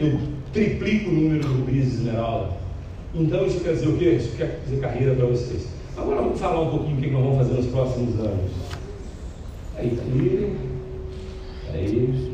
Eu 0.01 0.19
triplico 0.53 1.11
o 1.11 1.13
número 1.13 1.41
de 1.41 1.47
rubis 1.47 1.85
e 1.85 1.97
esmeralda. 1.97 2.49
Então 3.15 3.45
isso 3.47 3.61
quer 3.61 3.75
dizer 3.75 3.89
o 3.89 3.99
quê? 3.99 4.11
Isso 4.11 4.37
quer 4.37 4.61
dizer 4.65 4.81
carreira 4.81 5.15
para 5.15 5.27
vocês. 5.27 5.67
Agora 5.97 6.23
vamos 6.23 6.41
falar 6.41 6.61
um 6.61 6.71
pouquinho 6.71 6.97
o 6.97 7.01
que 7.01 7.11
nós 7.11 7.23
vamos 7.23 7.39
fazer 7.39 7.55
nos 7.55 7.67
próximos 7.67 8.21
anos. 8.21 8.70
Aí. 9.81 10.57
Aí. 11.73 12.31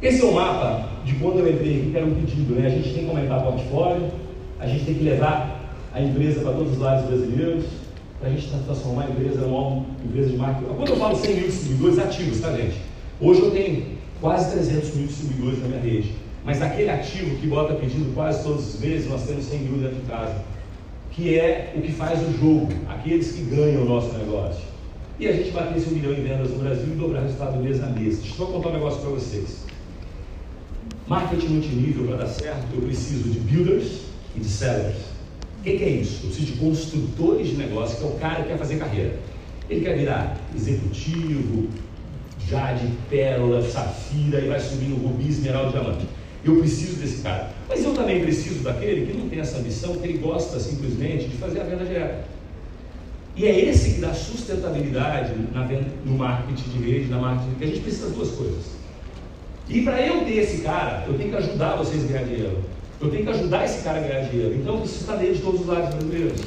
Esse 0.00 0.22
é 0.22 0.24
o 0.24 0.32
mapa 0.32 0.88
de 1.04 1.14
quando 1.16 1.40
eu 1.40 1.52
entrei 1.52 1.80
aqui, 1.80 1.90
que 1.90 1.96
era 1.96 2.06
um 2.06 2.14
pedido, 2.14 2.54
né? 2.54 2.66
A 2.66 2.70
gente 2.70 2.94
tem 2.94 3.04
que 3.04 3.10
aumentar 3.10 3.38
o 3.38 3.52
portfólio, 3.52 4.10
a 4.58 4.66
gente 4.66 4.84
tem 4.86 4.94
que 4.94 5.04
levar 5.04 5.76
a 5.92 6.00
empresa 6.00 6.40
para 6.40 6.52
todos 6.52 6.72
os 6.72 6.78
lados 6.78 7.04
brasileiros, 7.06 7.66
para 8.18 8.30
a 8.30 8.32
gente 8.32 8.48
transformar 8.48 9.04
a 9.04 9.10
empresa 9.10 9.42
numa 9.42 9.84
empresa 10.02 10.30
de 10.30 10.36
marketing. 10.36 10.74
Quando 10.74 10.88
eu 10.88 10.96
falo 10.96 11.16
100 11.16 11.34
mil 11.34 11.46
distribuidores 11.46 11.98
ativos, 11.98 12.40
tá, 12.40 12.52
gente? 12.56 12.80
Hoje 13.20 13.40
eu 13.40 13.50
tenho 13.50 13.86
quase 14.22 14.52
300 14.52 14.94
mil 14.94 15.06
distribuidores 15.06 15.60
na 15.60 15.68
minha 15.68 15.80
rede. 15.80 16.14
Mas 16.44 16.62
aquele 16.62 16.88
ativo 16.88 17.36
que 17.36 17.46
bota 17.46 17.74
pedido 17.74 18.14
quase 18.14 18.42
todos 18.42 18.74
os 18.74 18.80
meses, 18.80 19.10
nós 19.10 19.26
temos 19.26 19.44
100 19.44 19.58
mil 19.58 19.78
dentro 19.78 19.96
de 19.96 20.10
casa 20.10 20.36
que 21.12 21.38
é 21.38 21.72
o 21.76 21.80
que 21.80 21.92
faz 21.92 22.20
o 22.20 22.32
jogo, 22.38 22.68
aqueles 22.88 23.32
que 23.32 23.42
ganham 23.42 23.82
o 23.82 23.84
nosso 23.84 24.16
negócio. 24.16 24.62
E 25.18 25.28
a 25.28 25.32
gente 25.32 25.50
bater 25.50 25.76
esse 25.76 25.90
um 25.90 25.92
milhão 25.92 26.12
em 26.12 26.22
vendas 26.22 26.50
no 26.50 26.58
Brasil 26.58 26.94
e 26.94 26.96
dobrar 26.96 27.20
resultado 27.22 27.58
mês 27.58 27.82
a 27.82 27.86
mês. 27.86 28.20
Deixa 28.20 28.42
eu 28.42 28.46
contar 28.46 28.70
um 28.70 28.72
negócio 28.72 29.00
para 29.00 29.10
vocês. 29.10 29.66
Marketing 31.06 31.48
multinível 31.48 32.06
para 32.06 32.18
dar 32.18 32.28
certo, 32.28 32.64
eu 32.74 32.82
preciso 32.82 33.28
de 33.28 33.38
builders 33.40 34.02
e 34.34 34.40
de 34.40 34.48
sellers. 34.48 34.96
O 35.58 35.62
que, 35.62 35.76
que, 35.76 35.84
é 35.84 35.88
isso? 35.90 36.20
Eu 36.22 36.30
preciso 36.30 36.52
de 36.52 36.58
construtores 36.58 37.48
de 37.48 37.56
negócio, 37.56 37.98
que 37.98 38.04
é 38.04 38.06
o 38.06 38.18
cara 38.18 38.42
que 38.42 38.48
quer 38.48 38.56
fazer 38.56 38.78
carreira. 38.78 39.18
Ele 39.68 39.84
quer 39.84 39.98
virar 39.98 40.38
executivo, 40.56 41.68
jade, 42.48 42.88
pérola, 43.10 43.62
safira 43.62 44.40
e 44.40 44.48
vai 44.48 44.58
subindo 44.58 44.96
rubi, 44.96 45.28
esmeralda, 45.28 45.72
diamante. 45.72 46.06
Eu 46.44 46.56
preciso 46.56 46.96
desse 46.96 47.22
cara. 47.22 47.50
Mas 47.70 47.84
eu 47.84 47.94
também 47.94 48.20
preciso 48.20 48.64
daquele 48.64 49.06
que 49.06 49.16
não 49.16 49.28
tem 49.28 49.38
essa 49.38 49.58
ambição, 49.58 49.94
que 49.94 50.04
ele 50.04 50.18
gosta 50.18 50.58
simplesmente 50.58 51.28
de 51.28 51.36
fazer 51.36 51.60
a 51.60 51.64
venda 51.64 51.84
direta. 51.84 52.24
E 53.36 53.46
é 53.46 53.64
esse 53.66 53.94
que 53.94 54.00
dá 54.00 54.12
sustentabilidade 54.12 55.34
na 55.54 55.62
venda, 55.62 55.86
no 56.04 56.18
marketing 56.18 56.68
de 56.68 56.90
rede, 56.90 57.08
na 57.08 57.18
marketing, 57.18 57.54
que 57.54 57.64
a 57.64 57.66
gente 57.68 57.80
precisa 57.80 58.06
das 58.06 58.16
duas 58.16 58.30
coisas. 58.32 58.64
E 59.68 59.82
para 59.82 60.04
eu 60.04 60.24
ter 60.24 60.38
esse 60.38 60.62
cara, 60.62 61.04
eu 61.06 61.16
tenho 61.16 61.30
que 61.30 61.36
ajudar 61.36 61.76
vocês 61.76 62.04
a 62.04 62.08
ganhar 62.08 62.24
dinheiro. 62.24 62.58
Eu 63.00 63.08
tenho 63.08 63.22
que 63.22 63.30
ajudar 63.30 63.64
esse 63.64 63.84
cara 63.84 63.98
a 63.98 64.02
ganhar 64.02 64.28
dinheiro. 64.28 64.56
Então 64.56 64.82
isso 64.82 65.02
está 65.02 65.14
dentro 65.14 65.36
de 65.36 65.42
todos 65.42 65.60
os 65.60 65.66
lados 65.68 65.94
brasileiros. 65.94 66.40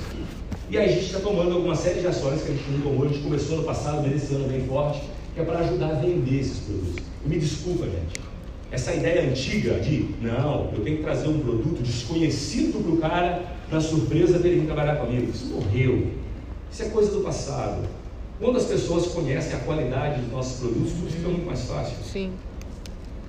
E 0.69 0.77
aí 0.77 0.89
a 0.89 0.91
gente 0.91 1.05
está 1.05 1.19
tomando 1.19 1.53
alguma 1.53 1.75
série 1.75 2.01
de 2.01 2.07
ações 2.07 2.43
que 2.43 2.51
a 2.51 2.53
gente 2.53 2.69
não 2.69 2.81
tomou, 2.81 3.05
a 3.05 3.07
gente 3.07 3.23
começou 3.23 3.57
no 3.57 3.63
passado, 3.63 4.01
mas 4.05 4.21
esse 4.21 4.35
ano 4.35 4.49
bem 4.49 4.67
forte, 4.67 5.01
que 5.33 5.39
é 5.39 5.43
para 5.45 5.59
ajudar 5.59 5.87
a 5.87 5.93
vender 5.93 6.41
esses 6.41 6.59
produtos. 6.59 6.95
E 7.25 7.29
me 7.29 7.39
desculpa, 7.39 7.85
gente. 7.85 8.32
Essa 8.73 8.91
ideia 8.91 9.29
antiga 9.29 9.79
de 9.79 10.09
não, 10.19 10.71
eu 10.73 10.83
tenho 10.83 10.97
que 10.97 11.03
trazer 11.03 11.27
um 11.27 11.37
produto 11.37 11.83
desconhecido 11.83 12.83
para 12.83 12.91
o 12.91 12.97
cara 12.97 13.43
na 13.71 13.79
surpresa 13.79 14.39
dele 14.39 14.61
vir 14.61 14.65
trabalhar 14.65 14.95
comigo. 14.95 15.29
Isso 15.31 15.45
morreu. 15.45 16.07
Isso 16.71 16.81
é 16.81 16.85
coisa 16.87 17.11
do 17.11 17.21
passado. 17.21 17.87
Quando 18.39 18.57
as 18.57 18.65
pessoas 18.65 19.05
conhecem 19.09 19.55
a 19.55 19.59
qualidade 19.59 20.21
dos 20.21 20.31
nossos 20.31 20.59
produtos, 20.59 20.91
tudo 20.91 21.11
fica 21.11 21.29
muito 21.29 21.45
mais 21.45 21.65
fácil. 21.65 21.95
Sim. 22.03 22.31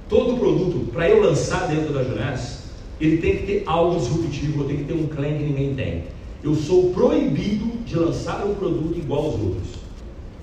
Todo 0.09 0.39
produto, 0.39 0.91
para 0.91 1.11
eu 1.11 1.23
lançar 1.23 1.69
dentro 1.69 1.93
da 1.93 2.03
Juness, 2.03 2.61
ele 2.99 3.19
tem 3.19 3.37
que 3.37 3.43
ter 3.43 3.63
algo 3.67 3.99
disruptivo, 3.99 4.63
eu 4.63 4.67
tenho 4.67 4.79
que 4.79 4.85
ter 4.87 4.95
um 4.95 5.07
claim 5.09 5.37
que 5.37 5.45
ninguém 5.45 5.75
tem. 5.75 6.05
Eu 6.43 6.55
sou 6.55 6.91
proibido 6.91 7.67
de 7.85 7.97
lançar 7.97 8.47
um 8.47 8.55
produto 8.55 8.97
igual 8.97 9.27
aos 9.27 9.35
outros. 9.35 9.69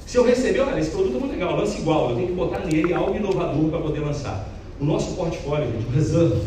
Se 0.06 0.18
eu 0.18 0.24
receber, 0.24 0.60
olha, 0.60 0.80
esse 0.80 0.92
produto 0.92 1.16
é 1.16 1.20
muito 1.20 1.32
legal, 1.32 1.56
lance 1.56 1.80
igual, 1.80 2.12
eu 2.12 2.18
tenho 2.18 2.28
que 2.28 2.34
botar 2.34 2.60
nele 2.60 2.94
algo 2.94 3.16
inovador 3.16 3.70
para 3.72 3.80
poder 3.80 4.02
lançar. 4.02 4.51
O 4.82 4.86
nosso 4.86 5.16
portfólio, 5.16 5.72
gente, 5.72 5.86
o 5.86 5.92
Reserve, 5.92 6.42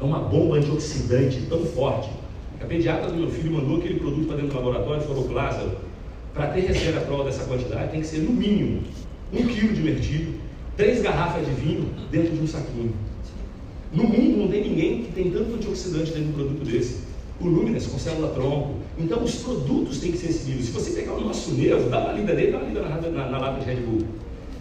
é 0.00 0.04
uma 0.04 0.20
bomba 0.20 0.56
antioxidante 0.56 1.40
tão 1.48 1.64
forte. 1.64 2.08
A 2.60 2.64
pediatra 2.64 3.10
do 3.10 3.16
meu 3.16 3.28
filho 3.28 3.54
mandou 3.54 3.78
aquele 3.78 3.98
produto 3.98 4.28
para 4.28 4.36
dentro 4.36 4.52
do 4.52 4.56
laboratório 4.56 5.02
falou, 5.02 5.32
Lázaro, 5.32 5.72
para 6.32 6.46
ter 6.46 6.60
resveratrol 6.60 7.24
dessa 7.24 7.42
quantidade 7.44 7.90
tem 7.90 8.00
que 8.00 8.06
ser 8.06 8.18
no 8.18 8.32
mínimo 8.32 8.82
um 9.32 9.46
quilo 9.48 9.74
de 9.74 9.82
mertilho, 9.82 10.34
três 10.76 11.02
garrafas 11.02 11.44
de 11.44 11.52
vinho 11.54 11.88
dentro 12.12 12.36
de 12.36 12.40
um 12.40 12.46
saquinho. 12.46 12.94
No 13.92 14.04
mundo 14.04 14.38
não 14.38 14.48
tem 14.48 14.62
ninguém 14.62 15.02
que 15.02 15.12
tem 15.12 15.32
tanto 15.32 15.52
antioxidante 15.52 16.12
dentro 16.12 16.22
de 16.22 16.28
um 16.28 16.32
produto 16.34 16.64
desse 16.64 17.00
o 17.40 17.48
Luminas 17.48 17.84
com 17.88 17.98
célula 17.98 18.28
tronco. 18.28 18.74
Então 18.96 19.24
os 19.24 19.34
produtos 19.34 19.98
têm 19.98 20.12
que 20.12 20.18
ser 20.18 20.28
nível. 20.48 20.62
Se 20.62 20.70
você 20.70 20.92
pegar 20.92 21.14
o 21.14 21.20
nosso 21.20 21.50
nervo, 21.50 21.90
dá 21.90 21.98
uma 21.98 22.12
lida 22.12 22.32
dele, 22.32 22.52
dá 22.52 22.58
uma 22.58 22.68
lida 22.68 22.82
na, 22.82 23.00
na, 23.00 23.30
na 23.30 23.38
lata 23.38 23.58
de 23.58 23.66
Red 23.66 23.80
Bull. 23.80 24.06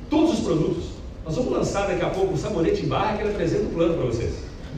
Todos 0.09 0.33
os 0.33 0.39
produtos. 0.39 1.00
Nós 1.25 1.35
vamos 1.35 1.51
lançar 1.51 1.87
daqui 1.87 2.03
a 2.03 2.09
pouco 2.09 2.33
o 2.33 2.37
sabonete 2.37 2.83
em 2.83 2.87
barra 2.87 3.17
que 3.17 3.23
ele 3.23 3.31
apresenta 3.31 3.63
o 3.63 3.69
plano 3.69 3.93
para 3.95 4.05
vocês. 4.05 4.33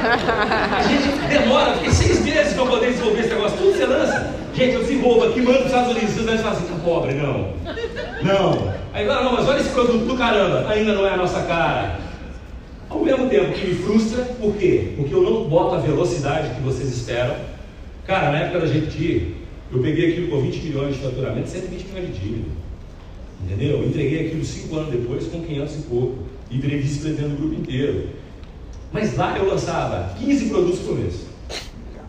a 0.00 0.82
gente 0.82 1.08
demora, 1.28 1.74
fiquei 1.74 1.92
seis 1.92 2.24
meses 2.24 2.54
para 2.54 2.66
poder 2.66 2.92
desenvolver 2.92 3.20
esse 3.20 3.28
negócio. 3.28 3.58
Tudo 3.58 3.76
você 3.76 3.86
lança. 3.86 4.34
Gente, 4.54 4.74
eu 4.74 4.80
desenvolvo 4.80 5.28
aqui, 5.28 5.40
mando 5.40 5.58
para 5.58 5.66
os 5.66 5.72
Estados 5.72 5.90
Unidos. 5.92 6.10
Vocês 6.10 6.26
vão 6.26 6.38
falar 6.38 6.52
assim, 6.52 6.66
tá 6.66 6.74
pobre, 6.84 7.14
não. 7.14 7.52
Não. 8.22 8.74
Aí 8.92 9.06
fala, 9.06 9.24
não, 9.24 9.34
mas 9.34 9.48
olha 9.48 9.60
esse 9.60 9.70
produto 9.70 10.04
do 10.04 10.16
caramba, 10.16 10.68
ainda 10.68 10.92
não 10.92 11.06
é 11.06 11.10
a 11.10 11.16
nossa 11.16 11.42
cara. 11.42 12.00
Ao 12.88 12.98
mesmo 12.98 13.28
tempo 13.28 13.52
que 13.52 13.68
me 13.68 13.74
frustra, 13.76 14.24
por 14.24 14.56
quê? 14.56 14.94
Porque 14.96 15.14
eu 15.14 15.22
não 15.22 15.44
boto 15.44 15.76
a 15.76 15.78
velocidade 15.78 16.52
que 16.54 16.60
vocês 16.60 16.88
esperam. 16.88 17.36
Cara, 18.06 18.32
na 18.32 18.38
época 18.40 18.60
da 18.60 18.66
Jequiti, 18.66 19.36
eu 19.72 19.80
peguei 19.80 20.10
aquilo 20.10 20.28
com 20.28 20.40
20 20.40 20.56
milhões 20.64 20.96
de 20.96 21.02
faturamento, 21.02 21.48
120 21.48 21.84
milhões 21.84 22.06
de 22.06 22.18
dívida. 22.18 22.50
Entendeu? 23.44 23.78
Eu 23.78 23.88
entreguei 23.88 24.26
aquilo 24.26 24.44
5 24.44 24.76
anos 24.76 24.92
depois 24.92 25.26
com 25.26 25.40
500 25.40 25.74
e 25.74 25.82
pouco. 25.82 26.18
E 26.50 26.58
virei 26.58 26.80
vice-presidente 26.80 27.30
do 27.30 27.36
grupo 27.36 27.54
inteiro. 27.54 28.08
Mas 28.92 29.16
lá 29.16 29.38
eu 29.38 29.46
lançava 29.46 30.14
15 30.18 30.48
produtos 30.48 30.80
por 30.80 30.98
mês. 30.98 31.14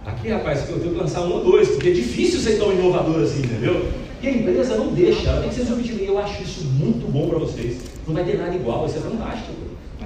Aqui, 0.05 0.29
rapaz, 0.29 0.67
eu 0.69 0.79
tenho 0.79 0.93
que 0.93 0.99
lançar 0.99 1.21
um 1.21 1.31
ou 1.33 1.43
dois, 1.43 1.69
porque 1.69 1.89
é 1.89 1.93
difícil 1.93 2.39
ser 2.39 2.57
tão 2.57 2.73
inovador 2.73 3.21
assim, 3.21 3.39
entendeu? 3.39 3.87
E 4.21 4.27
a 4.27 4.31
empresa 4.31 4.75
não 4.75 4.93
deixa, 4.93 5.29
ela 5.29 5.41
tem 5.41 5.49
que 5.49 5.55
ser 5.55 5.65
submetida. 5.65 6.01
Eu 6.01 6.17
acho 6.17 6.41
isso 6.41 6.65
muito 6.65 7.11
bom 7.11 7.29
para 7.29 7.39
vocês. 7.39 7.81
Não 8.07 8.15
vai 8.15 8.25
ter 8.25 8.37
nada 8.37 8.55
igual, 8.55 8.81
vai 8.81 8.89
ser 8.89 8.99
fantástico 8.99 9.61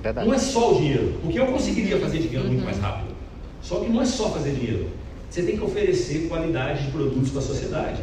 verdade. 0.06 0.28
Não 0.28 0.34
é 0.34 0.38
só 0.38 0.74
o 0.74 0.78
dinheiro, 0.78 1.14
porque 1.22 1.40
eu 1.40 1.48
conseguiria 1.48 2.00
fazer 2.00 2.20
dinheiro 2.20 2.48
muito 2.48 2.64
mais 2.64 2.78
rápido. 2.78 3.16
Só 3.62 3.80
que 3.80 3.90
não 3.90 4.02
é 4.02 4.06
só 4.06 4.30
fazer 4.30 4.52
dinheiro. 4.52 4.88
Você 5.30 5.42
tem 5.42 5.58
que 5.58 5.64
oferecer 5.64 6.28
qualidade 6.28 6.86
de 6.86 6.92
produtos 6.92 7.32
para 7.32 7.40
a 7.40 7.44
sociedade. 7.44 8.02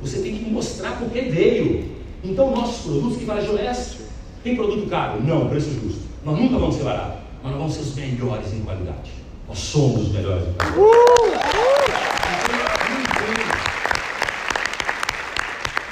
Você 0.00 0.20
tem 0.20 0.36
que 0.36 0.48
mostrar 0.48 0.98
por 0.98 1.10
que 1.10 1.20
veio. 1.22 2.01
Então, 2.24 2.52
nossos 2.52 2.82
produtos 2.84 3.18
que 3.18 3.26
fala 3.26 3.40
Joés, 3.40 3.98
tem 4.44 4.54
produto 4.54 4.88
caro? 4.88 5.20
Não, 5.22 5.48
preço 5.48 5.70
justo. 5.70 6.02
Nós 6.24 6.38
nunca 6.38 6.56
vamos 6.56 6.76
ser 6.76 6.84
baratos, 6.84 7.18
mas 7.42 7.52
nós 7.52 7.60
vamos 7.60 7.74
ser 7.74 7.80
os 7.80 7.94
melhores 7.96 8.52
em 8.52 8.60
qualidade. 8.60 9.10
Nós 9.48 9.58
somos 9.58 10.02
os 10.02 10.12
melhores 10.12 10.48
em 10.48 10.52
qualidade. 10.52 10.78
Uh. 10.78 11.22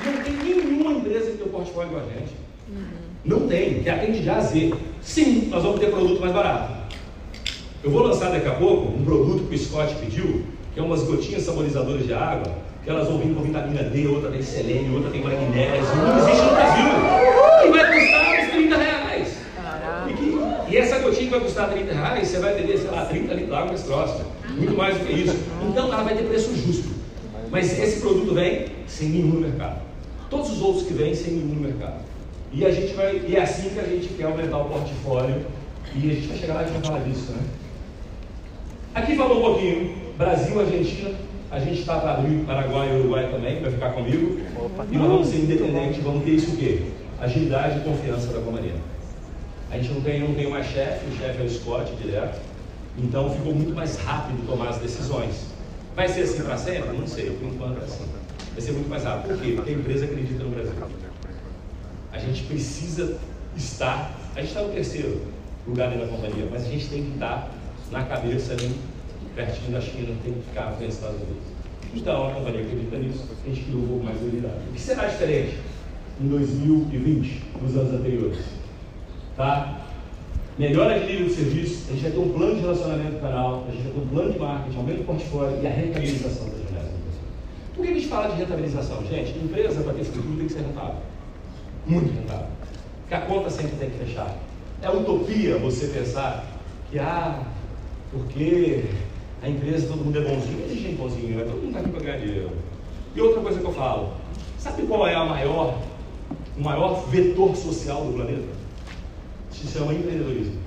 Não 0.04 0.22
tem 0.22 0.32
nenhuma 0.34 0.92
empresa 0.92 1.32
que 1.32 1.36
tem 1.38 1.46
o 1.46 1.50
portfólio 1.50 1.90
com 1.90 1.96
a 1.96 2.02
gente. 2.02 2.32
Uhum. 2.68 2.86
Não 3.24 3.48
tem, 3.48 3.82
que 3.82 3.90
atende 3.90 4.22
de 4.22 4.30
A 4.30 4.36
a 4.36 4.40
Z. 4.40 4.74
Sim, 5.02 5.48
nós 5.50 5.62
vamos 5.62 5.80
ter 5.80 5.90
produto 5.90 6.20
mais 6.20 6.32
barato. 6.32 6.72
Eu 7.82 7.90
vou 7.90 8.02
lançar 8.02 8.30
daqui 8.30 8.46
a 8.46 8.54
pouco 8.54 8.92
um 8.96 9.04
produto 9.04 9.48
que 9.48 9.54
o 9.54 9.58
Scott 9.58 9.94
pediu, 9.96 10.44
que 10.72 10.78
é 10.78 10.82
umas 10.82 11.02
gotinhas 11.02 11.42
saborizadoras 11.42 12.06
de 12.06 12.12
água, 12.12 12.54
que 12.82 12.90
elas 12.90 13.08
vão 13.08 13.18
vir 13.18 13.34
com 13.34 13.42
vitamina 13.42 13.82
D, 13.82 14.06
outra 14.06 14.30
tem 14.30 14.42
selênio, 14.42 14.94
outra 14.94 15.10
tem 15.10 15.22
magnésio, 15.22 15.96
não 15.96 16.18
existe 16.18 16.42
no 16.42 16.50
Brasil. 16.50 16.84
E 17.66 17.70
vai 17.70 18.00
custar 18.00 18.44
uns 18.44 18.50
30 18.50 18.76
reais. 18.76 19.36
E, 20.08 20.12
que, 20.14 20.72
e, 20.72 20.76
essa 20.78 20.98
gotinha 20.98 21.24
que 21.24 21.30
vai 21.30 21.40
custar 21.40 21.70
30 21.70 21.92
reais, 21.92 22.28
você 22.28 22.38
vai 22.38 22.54
beber, 22.54 22.78
sei 22.78 22.90
lá, 22.90 23.04
30 23.04 23.34
litros 23.34 23.48
de 23.48 23.54
água 23.54 23.78
troço. 23.78 24.24
Muito 24.56 24.76
mais 24.76 24.98
do 24.98 25.04
que 25.04 25.12
isso. 25.12 25.36
Então 25.68 25.92
ela 25.92 26.02
vai 26.02 26.16
ter 26.16 26.24
preço 26.24 26.54
justo. 26.56 26.88
Mas 27.50 27.78
esse 27.78 28.00
produto 28.00 28.34
vem 28.34 28.66
sem 28.86 29.08
nenhum 29.08 29.28
no 29.28 29.40
mercado. 29.40 29.80
Todos 30.30 30.52
os 30.52 30.62
outros 30.62 30.86
que 30.86 30.94
vêm 30.94 31.14
sem 31.14 31.34
nenhum 31.34 31.54
no 31.54 31.60
mercado. 31.60 32.00
E 32.52 32.64
a 32.64 32.70
gente 32.70 32.94
vai, 32.94 33.22
e 33.26 33.36
é 33.36 33.42
assim 33.42 33.70
que 33.70 33.78
a 33.78 33.84
gente 33.84 34.08
quer 34.08 34.24
aumentar 34.24 34.58
o 34.58 34.64
portfólio. 34.64 35.44
E 35.94 36.10
a 36.10 36.14
gente 36.14 36.28
vai 36.28 36.38
chegar 36.38 36.54
lá 36.54 36.62
e 36.62 36.70
vai 36.70 36.82
falar 36.82 37.00
disso, 37.00 37.32
né? 37.32 37.42
Aqui 38.94 39.16
falou 39.16 39.38
um 39.38 39.42
pouquinho, 39.42 39.94
Brasil, 40.16 40.60
Argentina, 40.60 41.10
a 41.50 41.58
gente 41.58 41.80
está 41.80 41.98
para 41.98 42.14
abrir 42.14 42.44
Paraguai 42.44 42.88
e 42.90 43.00
Uruguai 43.00 43.28
também, 43.30 43.60
vai 43.60 43.72
ficar 43.72 43.90
comigo. 43.90 44.40
Opa. 44.56 44.86
E 44.90 44.96
nós 44.96 45.08
vamos 45.08 45.28
ser 45.28 45.38
independentes, 45.38 46.02
vamos 46.02 46.24
ter 46.24 46.30
isso 46.30 46.52
o 46.52 46.56
quê? 46.56 46.82
Agilidade 47.20 47.78
e 47.78 47.82
confiança 47.82 48.32
da 48.32 48.40
companhia. 48.40 48.76
A 49.70 49.76
gente 49.76 49.92
não 49.92 50.00
tem, 50.00 50.20
não 50.20 50.34
tem 50.34 50.48
mais 50.48 50.66
chefe, 50.66 51.06
o 51.06 51.16
chefe 51.16 51.42
é 51.42 51.44
o 51.44 51.50
Scott 51.50 51.92
direto. 51.96 52.40
Então 52.98 53.30
ficou 53.30 53.54
muito 53.54 53.74
mais 53.74 53.96
rápido 53.98 54.46
tomar 54.46 54.68
as 54.68 54.78
decisões. 54.78 55.46
Vai 55.96 56.08
ser 56.08 56.22
assim 56.22 56.42
para 56.42 56.56
sempre? 56.56 56.96
Não 56.96 57.06
sei, 57.06 57.30
por 57.30 57.48
enquanto 57.48 57.80
é 57.80 57.84
assim. 57.84 58.04
Vai 58.52 58.60
ser 58.60 58.72
muito 58.72 58.88
mais 58.88 59.04
rápido. 59.04 59.34
Por 59.34 59.42
quê? 59.42 59.52
Porque 59.56 59.70
a 59.70 59.74
empresa 59.74 60.04
acredita 60.04 60.44
no 60.44 60.50
Brasil. 60.50 60.72
A 62.12 62.18
gente 62.18 62.44
precisa 62.44 63.18
estar, 63.56 64.12
a 64.34 64.40
gente 64.40 64.50
está 64.50 64.62
no 64.62 64.72
terceiro 64.72 65.20
lugar 65.66 65.90
da 65.90 66.06
companhia, 66.06 66.48
mas 66.50 66.62
a 66.62 66.68
gente 66.68 66.88
tem 66.88 67.04
que 67.04 67.14
estar 67.14 67.50
na 67.90 68.04
cabeça 68.04 68.52
ali, 68.52 68.74
pertinho 69.44 69.72
da 69.72 69.80
China, 69.80 70.14
tem 70.22 70.34
que 70.34 70.40
ficar 70.48 70.70
dos 70.72 70.94
Estados 70.94 71.16
Unidos. 71.16 71.42
Então 71.94 72.28
a 72.28 72.34
companhia 72.34 72.62
acredita 72.62 72.96
nisso, 72.96 73.24
a 73.44 73.48
gente 73.48 73.62
criou 73.62 73.82
um 73.82 73.88
pouco 73.88 74.04
mais 74.04 74.18
de 74.18 74.26
habilidade. 74.26 74.54
O 74.68 74.72
que 74.72 74.80
será 74.80 75.06
diferente 75.06 75.58
em 76.20 76.28
2020 76.28 77.42
dos 77.60 77.76
anos 77.76 77.94
anteriores? 77.94 78.38
Tá? 79.36 79.80
Melhora 80.58 81.00
de 81.00 81.06
nível 81.06 81.26
de 81.26 81.34
serviço, 81.34 81.86
a 81.88 81.92
gente 81.92 82.02
vai 82.02 82.10
ter 82.12 82.18
um 82.18 82.32
plano 82.32 82.54
de 82.54 82.60
relacionamento 82.60 83.20
canal, 83.20 83.66
a 83.66 83.72
gente 83.72 83.82
vai 83.82 83.92
ter 83.92 83.98
um 83.98 84.08
plano 84.08 84.32
de 84.32 84.38
marketing, 84.38 84.76
aumento 84.76 84.98
do 84.98 85.04
portfólio 85.04 85.62
e 85.62 85.66
a 85.66 85.70
rentabilização 85.70 86.46
da 86.50 86.58
jornada. 86.58 86.90
Por 87.74 87.84
que 87.84 87.90
a 87.90 87.94
gente 87.94 88.08
fala 88.08 88.28
de 88.28 88.36
rentabilização? 88.36 89.04
Gente, 89.06 89.38
empresa 89.38 89.82
para 89.82 89.94
ter 89.94 90.04
futuro 90.04 90.36
tem 90.36 90.46
que 90.46 90.52
ser 90.52 90.60
rentável 90.60 90.96
muito 91.86 92.12
rentável. 92.14 92.46
Porque 93.00 93.14
a 93.14 93.20
conta 93.22 93.50
sempre 93.50 93.76
tem 93.76 93.90
que 93.90 94.04
fechar. 94.04 94.36
É 94.82 94.90
utopia 94.90 95.58
você 95.58 95.88
pensar 95.88 96.46
que, 96.90 96.98
ah, 96.98 97.42
porque 98.12 98.84
a 99.42 99.48
empresa 99.48 99.88
todo 99.88 100.04
mundo 100.04 100.18
é 100.18 100.22
bonzinho, 100.22 100.64
existe 100.64 100.82
gente 100.82 100.96
bonzinho, 100.96 101.36
né? 101.38 101.44
todo 101.44 101.56
mundo 101.56 101.68
está 101.68 101.80
aqui 101.80 101.90
para 101.90 102.00
ganhar 102.00 102.18
dinheiro. 102.18 102.50
E 103.14 103.20
outra 103.20 103.40
coisa 103.40 103.58
que 103.58 103.64
eu 103.64 103.72
falo, 103.72 104.12
sabe 104.58 104.82
qual 104.82 105.06
é 105.06 105.14
a 105.14 105.24
maior, 105.24 105.78
o 106.56 106.62
maior 106.62 107.08
vetor 107.08 107.56
social 107.56 108.04
do 108.04 108.12
planeta? 108.12 108.48
Se 109.50 109.66
chama 109.66 109.94
empreendedorismo. 109.94 110.60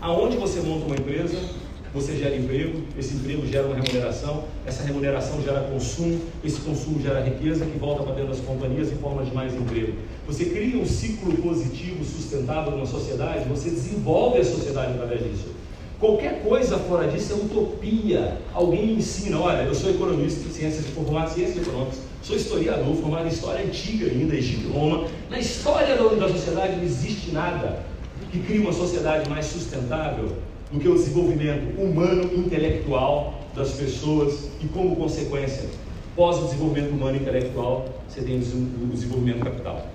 Aonde 0.00 0.36
você 0.36 0.60
monta 0.60 0.86
uma 0.86 0.94
empresa, 0.94 1.36
você 1.92 2.16
gera 2.16 2.36
emprego, 2.36 2.82
esse 2.96 3.14
emprego 3.14 3.44
gera 3.46 3.66
uma 3.66 3.74
remuneração, 3.74 4.44
essa 4.64 4.84
remuneração 4.84 5.42
gera 5.42 5.62
consumo, 5.62 6.20
esse 6.44 6.60
consumo 6.60 7.02
gera 7.02 7.20
riqueza 7.20 7.66
que 7.66 7.78
volta 7.78 8.04
para 8.04 8.14
dentro 8.14 8.30
das 8.30 8.40
companhias 8.40 8.92
em 8.92 8.96
forma 8.96 9.24
de 9.24 9.34
mais 9.34 9.54
emprego. 9.54 9.94
Você 10.26 10.44
cria 10.44 10.80
um 10.80 10.86
ciclo 10.86 11.36
positivo, 11.38 12.04
sustentável 12.04 12.72
numa 12.72 12.86
sociedade, 12.86 13.48
você 13.48 13.70
desenvolve 13.70 14.38
a 14.38 14.44
sociedade 14.44 14.92
através 14.92 15.20
disso. 15.24 15.57
Qualquer 15.98 16.42
coisa 16.44 16.78
fora 16.78 17.08
disso 17.08 17.32
é 17.32 17.36
utopia. 17.36 18.38
Alguém 18.54 18.86
me 18.86 18.92
ensina, 18.94 19.40
olha, 19.40 19.62
eu 19.62 19.74
sou 19.74 19.90
economista 19.90 20.48
ciências, 20.48 20.86
formado 20.86 21.32
em 21.32 21.34
ciências 21.34 21.66
econômicas, 21.66 21.98
sou 22.22 22.36
historiador, 22.36 22.94
formado 22.96 23.26
em 23.26 23.30
história 23.30 23.64
antiga 23.64 24.06
ainda, 24.06 24.34
Egito 24.34 24.72
Roma. 24.72 25.08
Na 25.28 25.40
história 25.40 25.96
da 25.96 26.28
sociedade 26.28 26.76
não 26.76 26.84
existe 26.84 27.32
nada 27.32 27.84
que 28.30 28.38
crie 28.40 28.60
uma 28.60 28.72
sociedade 28.72 29.28
mais 29.28 29.46
sustentável 29.46 30.36
do 30.70 30.78
que 30.78 30.88
o 30.88 30.94
desenvolvimento 30.94 31.80
humano 31.80 32.30
intelectual 32.34 33.40
das 33.56 33.72
pessoas 33.72 34.50
e, 34.60 34.68
como 34.68 34.94
consequência, 34.94 35.64
pós 36.14 36.38
o 36.38 36.44
desenvolvimento 36.44 36.92
humano 36.92 37.16
intelectual, 37.16 37.88
você 38.08 38.20
tem 38.20 38.36
o 38.36 38.86
desenvolvimento 38.92 39.40
capital. 39.40 39.86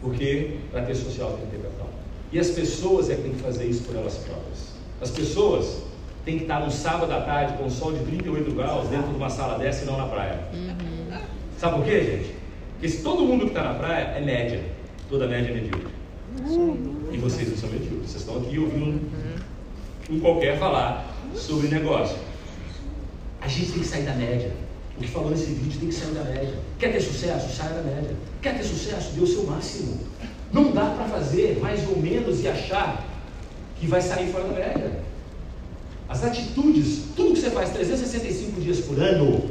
Porque 0.00 0.56
para 0.72 0.82
ter 0.82 0.96
social 0.96 1.32
tem 1.32 1.46
que 1.46 1.56
ter 1.56 1.62
capital. 1.62 1.90
E 2.32 2.38
as 2.40 2.50
pessoas 2.50 3.08
é 3.08 3.14
que 3.14 3.22
têm 3.22 3.32
que 3.32 3.40
fazer 3.40 3.66
isso 3.66 3.84
por 3.84 3.94
elas 3.94 4.16
próprias. 4.16 4.73
As 5.00 5.10
pessoas 5.10 5.82
têm 6.24 6.38
que 6.38 6.44
estar 6.44 6.60
no 6.60 6.70
sábado 6.70 7.12
à 7.12 7.20
tarde 7.20 7.58
com 7.58 7.66
o 7.66 7.70
sol 7.70 7.92
de 7.92 8.04
38 8.04 8.50
graus 8.52 8.88
dentro 8.88 9.08
de 9.08 9.16
uma 9.16 9.28
sala 9.28 9.58
dessa 9.58 9.84
e 9.84 9.86
não 9.86 9.98
na 9.98 10.06
praia. 10.06 10.40
Uhum. 10.52 11.18
Sabe 11.58 11.76
por 11.76 11.84
quê, 11.84 12.02
gente? 12.02 12.34
Porque 12.72 12.88
se 12.88 13.02
todo 13.02 13.24
mundo 13.24 13.42
que 13.42 13.48
está 13.48 13.62
na 13.62 13.74
praia 13.74 14.14
é 14.16 14.20
média, 14.20 14.62
toda 15.08 15.26
média 15.26 15.50
é 15.50 15.54
medíocre. 15.54 15.94
E 17.12 17.16
vocês 17.16 17.48
não 17.48 17.56
são 17.56 17.70
medíocres. 17.70 18.10
Vocês 18.10 18.22
estão 18.22 18.38
aqui 18.38 18.58
ouvindo 18.58 19.00
um 20.10 20.20
qualquer 20.20 20.58
falar 20.58 21.14
sobre 21.34 21.68
negócio. 21.68 22.16
A 23.40 23.48
gente 23.48 23.72
tem 23.72 23.80
que 23.80 23.86
sair 23.86 24.04
da 24.04 24.14
média. 24.14 24.52
O 24.96 25.00
que 25.00 25.08
falou 25.08 25.30
nesse 25.30 25.46
vídeo 25.46 25.78
tem 25.80 25.88
que 25.88 25.94
sair 25.94 26.12
da 26.12 26.24
média. 26.24 26.54
Quer 26.78 26.92
ter 26.92 27.00
sucesso? 27.00 27.54
Saia 27.54 27.74
da 27.74 27.82
média. 27.82 28.10
Quer 28.40 28.56
ter 28.56 28.64
sucesso? 28.64 29.12
Dê 29.12 29.20
o 29.20 29.26
seu 29.26 29.44
máximo. 29.44 29.98
Não 30.52 30.70
dá 30.72 30.90
para 30.90 31.04
fazer 31.06 31.58
mais 31.60 31.86
ou 31.88 31.98
menos 31.98 32.42
e 32.42 32.48
achar 32.48 33.04
que 33.80 33.86
vai 33.86 34.00
sair 34.00 34.30
fora 34.30 34.44
da 34.44 34.54
média. 34.54 35.04
As 36.08 36.22
atitudes, 36.22 37.04
tudo 37.16 37.32
que 37.32 37.40
você 37.40 37.50
faz 37.50 37.70
365 37.70 38.60
dias 38.60 38.80
por 38.80 38.98
ano, 39.00 39.50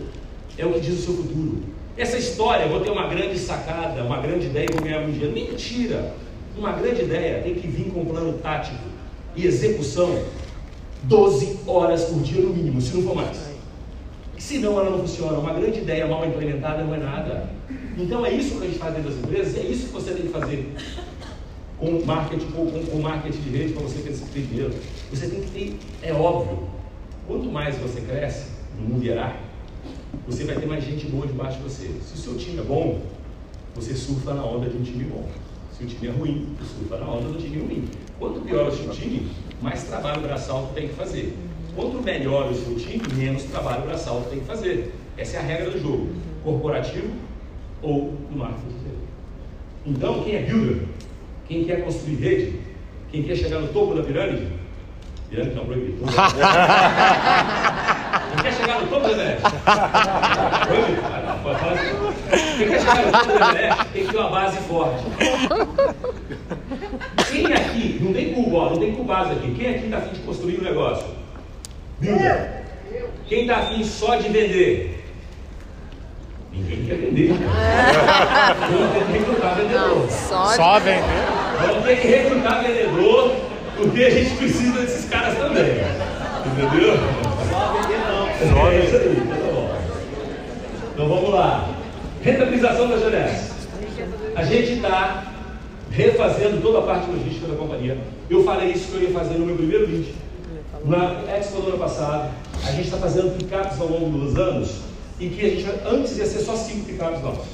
é 0.57 0.65
o 0.65 0.73
que 0.73 0.81
diz 0.81 0.99
o 0.99 1.01
seu 1.01 1.13
futuro. 1.15 1.63
Essa 1.97 2.17
história, 2.17 2.67
vou 2.67 2.81
ter 2.81 2.89
uma 2.89 3.07
grande 3.07 3.37
sacada, 3.37 4.03
uma 4.03 4.19
grande 4.19 4.47
ideia 4.47 4.67
e 4.69 4.73
vou 4.73 4.81
ganhar 4.81 5.01
um 5.01 5.11
dinheiro. 5.11 5.33
Mentira! 5.33 6.13
Uma 6.57 6.71
grande 6.73 7.01
ideia 7.01 7.41
tem 7.41 7.55
que 7.55 7.67
vir 7.67 7.91
com 7.91 8.01
um 8.01 8.05
plano 8.05 8.33
tático 8.33 8.83
e 9.35 9.45
execução 9.45 10.23
12 11.03 11.59
horas 11.67 12.05
por 12.05 12.21
dia 12.21 12.41
no 12.41 12.53
mínimo, 12.53 12.79
se 12.81 12.95
não 12.95 13.03
for 13.03 13.15
mais. 13.15 13.37
Senão 14.37 14.79
ela 14.79 14.89
não 14.89 14.99
funciona. 14.99 15.37
Uma 15.37 15.53
grande 15.53 15.79
ideia 15.79 16.05
mal 16.05 16.25
implementada 16.25 16.83
não 16.83 16.93
é 16.93 16.97
nada. 16.97 17.49
Então 17.97 18.25
é 18.25 18.31
isso 18.31 18.59
que 18.59 18.65
a 18.65 18.67
gente 18.67 18.79
faz 18.79 18.93
dentro 18.93 19.09
das 19.09 19.19
empresas, 19.19 19.57
é 19.57 19.61
isso 19.61 19.87
que 19.87 19.93
você 19.93 20.11
tem 20.11 20.23
que 20.23 20.31
fazer 20.31 20.73
com 21.83 22.05
marketing, 22.05 22.45
com, 22.51 22.85
com 22.85 22.99
marketing 22.99 23.41
de 23.41 23.49
rede 23.49 23.73
para 23.73 23.83
você 23.83 23.99
ter 23.99 24.41
dinheiro. 24.41 24.73
Você 25.11 25.27
tem 25.27 25.41
que 25.41 25.51
ter, 25.51 25.77
é 26.01 26.13
óbvio, 26.13 26.59
quanto 27.27 27.51
mais 27.51 27.77
você 27.77 27.99
cresce 27.99 28.47
no 28.79 28.87
mundo 28.87 29.05
hierárquico, 29.05 29.43
você 30.25 30.45
vai 30.45 30.55
ter 30.55 30.65
mais 30.65 30.83
gente 30.83 31.07
boa 31.07 31.27
debaixo 31.27 31.57
de 31.57 31.63
você. 31.63 31.91
Se 32.01 32.13
o 32.13 32.17
seu 32.17 32.37
time 32.37 32.59
é 32.59 32.63
bom, 32.63 33.01
você 33.75 33.93
surfa 33.93 34.33
na 34.33 34.45
onda 34.45 34.69
de 34.69 34.77
um 34.77 34.83
time 34.83 35.03
bom. 35.03 35.27
Se 35.77 35.83
o 35.83 35.87
time 35.87 36.07
é 36.07 36.11
ruim, 36.11 36.55
você 36.57 36.79
surfa 36.79 36.97
na 36.97 37.11
onda 37.11 37.29
do 37.29 37.37
time 37.37 37.57
ruim. 37.57 37.89
Quanto 38.17 38.39
pior 38.41 38.67
o 38.67 38.71
seu 38.71 38.89
time, 38.89 39.27
mais 39.61 39.83
trabalho 39.83 40.21
braçal 40.21 40.71
tem 40.73 40.87
que 40.87 40.93
fazer. 40.93 41.35
Quanto 41.75 42.01
melhor 42.01 42.49
o 42.49 42.55
seu 42.55 42.75
time, 42.75 43.01
menos 43.15 43.43
trabalho 43.43 43.83
braçal 43.83 44.21
tem 44.29 44.39
que 44.39 44.45
fazer. 44.45 44.93
Essa 45.17 45.37
é 45.37 45.39
a 45.39 45.43
regra 45.43 45.71
do 45.71 45.81
jogo, 45.81 46.07
corporativo 46.43 47.09
ou 47.81 48.13
no 48.31 48.37
marketing. 48.37 48.73
Então, 49.85 50.23
quem 50.23 50.35
é 50.35 50.43
builder, 50.43 50.87
quem 51.53 51.63
quer 51.65 51.83
construir 51.83 52.15
rede, 52.15 52.59
quem 53.11 53.21
quer 53.21 53.35
chegar 53.35 53.59
no 53.59 53.67
topo 53.67 53.93
da 53.93 54.01
pirâmide, 54.01 54.47
pirâmide 55.29 55.55
não 55.55 55.65
proibido. 55.65 55.99
quem 58.33 58.43
quer 58.43 58.53
chegar 58.53 58.81
no 58.81 58.87
topo 58.87 59.07
da. 59.07 59.23
Assim. 59.23 59.41
Quem 62.57 62.67
quer 62.67 62.79
chegar 62.79 63.05
no 63.05 63.11
topo 63.11 63.27
da 63.37 63.49
Everest 63.49 63.85
tem 63.93 64.05
que 64.05 64.11
ter 64.11 64.17
uma 64.17 64.29
base 64.29 64.57
forte. 64.61 65.03
Quem 67.31 67.53
aqui, 67.53 67.99
não 68.01 68.13
tem 68.13 68.33
cubo, 68.33 68.55
ó, 68.55 68.71
não 68.71 68.79
tem 68.79 68.95
cubase 68.95 69.33
aqui, 69.33 69.53
quem 69.53 69.75
aqui 69.75 69.85
está 69.85 69.97
afim 69.97 70.15
de 70.15 70.21
construir 70.21 70.59
um 70.59 70.63
negócio? 70.63 71.05
Builder. 71.99 72.63
Quem 73.27 73.41
está 73.41 73.57
afim 73.57 73.83
só 73.83 74.15
de 74.15 74.29
vender? 74.29 75.02
Ninguém 76.53 76.85
quer 76.85 76.97
vender. 76.97 77.33
Vamos 78.69 78.93
ter 78.93 79.05
que 79.05 79.11
recrutar 79.11 79.55
vendedor. 79.55 80.07
Só, 80.09 80.45
só 80.45 80.79
vender. 80.79 81.03
Vamos 81.65 81.83
ter 81.83 81.99
que 81.99 82.07
recrutar 82.07 82.63
vendedor, 82.63 83.35
porque 83.75 84.03
a 84.03 84.09
gente 84.11 84.37
precisa 84.37 84.79
desses 84.79 85.09
caras 85.09 85.35
também. 85.35 85.81
Entendeu? 86.45 86.93
Só 87.49 87.73
vender 87.73 87.97
não. 87.97 88.53
Só 88.53 88.71
é 88.71 88.85
isso 88.85 88.95
aí, 88.95 89.17
então 89.19 89.37
tá 89.37 89.51
bom. 89.51 89.75
Então 90.93 91.09
vamos 91.09 91.33
lá. 91.33 91.69
Rentabilização 92.21 92.87
da 92.87 92.97
GLS. 92.97 93.53
A 94.35 94.43
gente 94.43 94.73
está 94.73 95.23
refazendo 95.89 96.61
toda 96.61 96.79
a 96.79 96.81
parte 96.83 97.09
logística 97.09 97.47
da 97.47 97.55
companhia. 97.55 97.97
Eu 98.29 98.43
falei 98.43 98.71
isso 98.71 98.91
que 98.91 98.97
eu 98.97 99.09
ia 99.09 99.11
fazer 99.11 99.39
no 99.39 99.45
meu 99.45 99.55
primeiro 99.55 99.87
vídeo. 99.87 100.13
Na 100.85 101.23
Expo 101.35 101.61
do 101.61 101.69
ano 101.69 101.77
passado, 101.79 102.29
a 102.67 102.71
gente 102.71 102.85
está 102.85 102.97
fazendo 102.97 103.35
picapes 103.37 103.79
ao 103.79 103.87
longo 103.87 104.17
dos 104.19 104.37
anos 104.37 104.92
em 105.23 105.29
que 105.29 105.45
a 105.45 105.49
gente 105.49 105.65
antes 105.85 106.17
ia 106.17 106.25
ser 106.25 106.39
só 106.39 106.55
cinco 106.55 106.85
picapes 106.85 107.21
novos. 107.21 107.45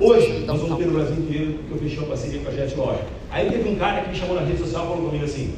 Hoje, 0.00 0.44
nós 0.46 0.60
vamos 0.60 0.78
ter 0.78 0.86
no 0.86 0.92
Brasil 0.92 1.16
inteiro, 1.16 1.58
que 1.66 1.72
eu 1.72 1.78
fechei 1.78 1.98
uma 1.98 2.06
parceria 2.06 2.40
com 2.40 2.48
a 2.48 2.52
Jet 2.52 2.76
Lodge. 2.76 3.00
Aí 3.30 3.50
teve 3.50 3.68
um 3.68 3.76
cara 3.76 4.02
que 4.02 4.10
me 4.10 4.16
chamou 4.16 4.36
na 4.36 4.42
rede 4.42 4.58
social 4.58 4.84
e 4.84 4.88
falou 4.88 5.06
comigo 5.06 5.24
assim, 5.24 5.54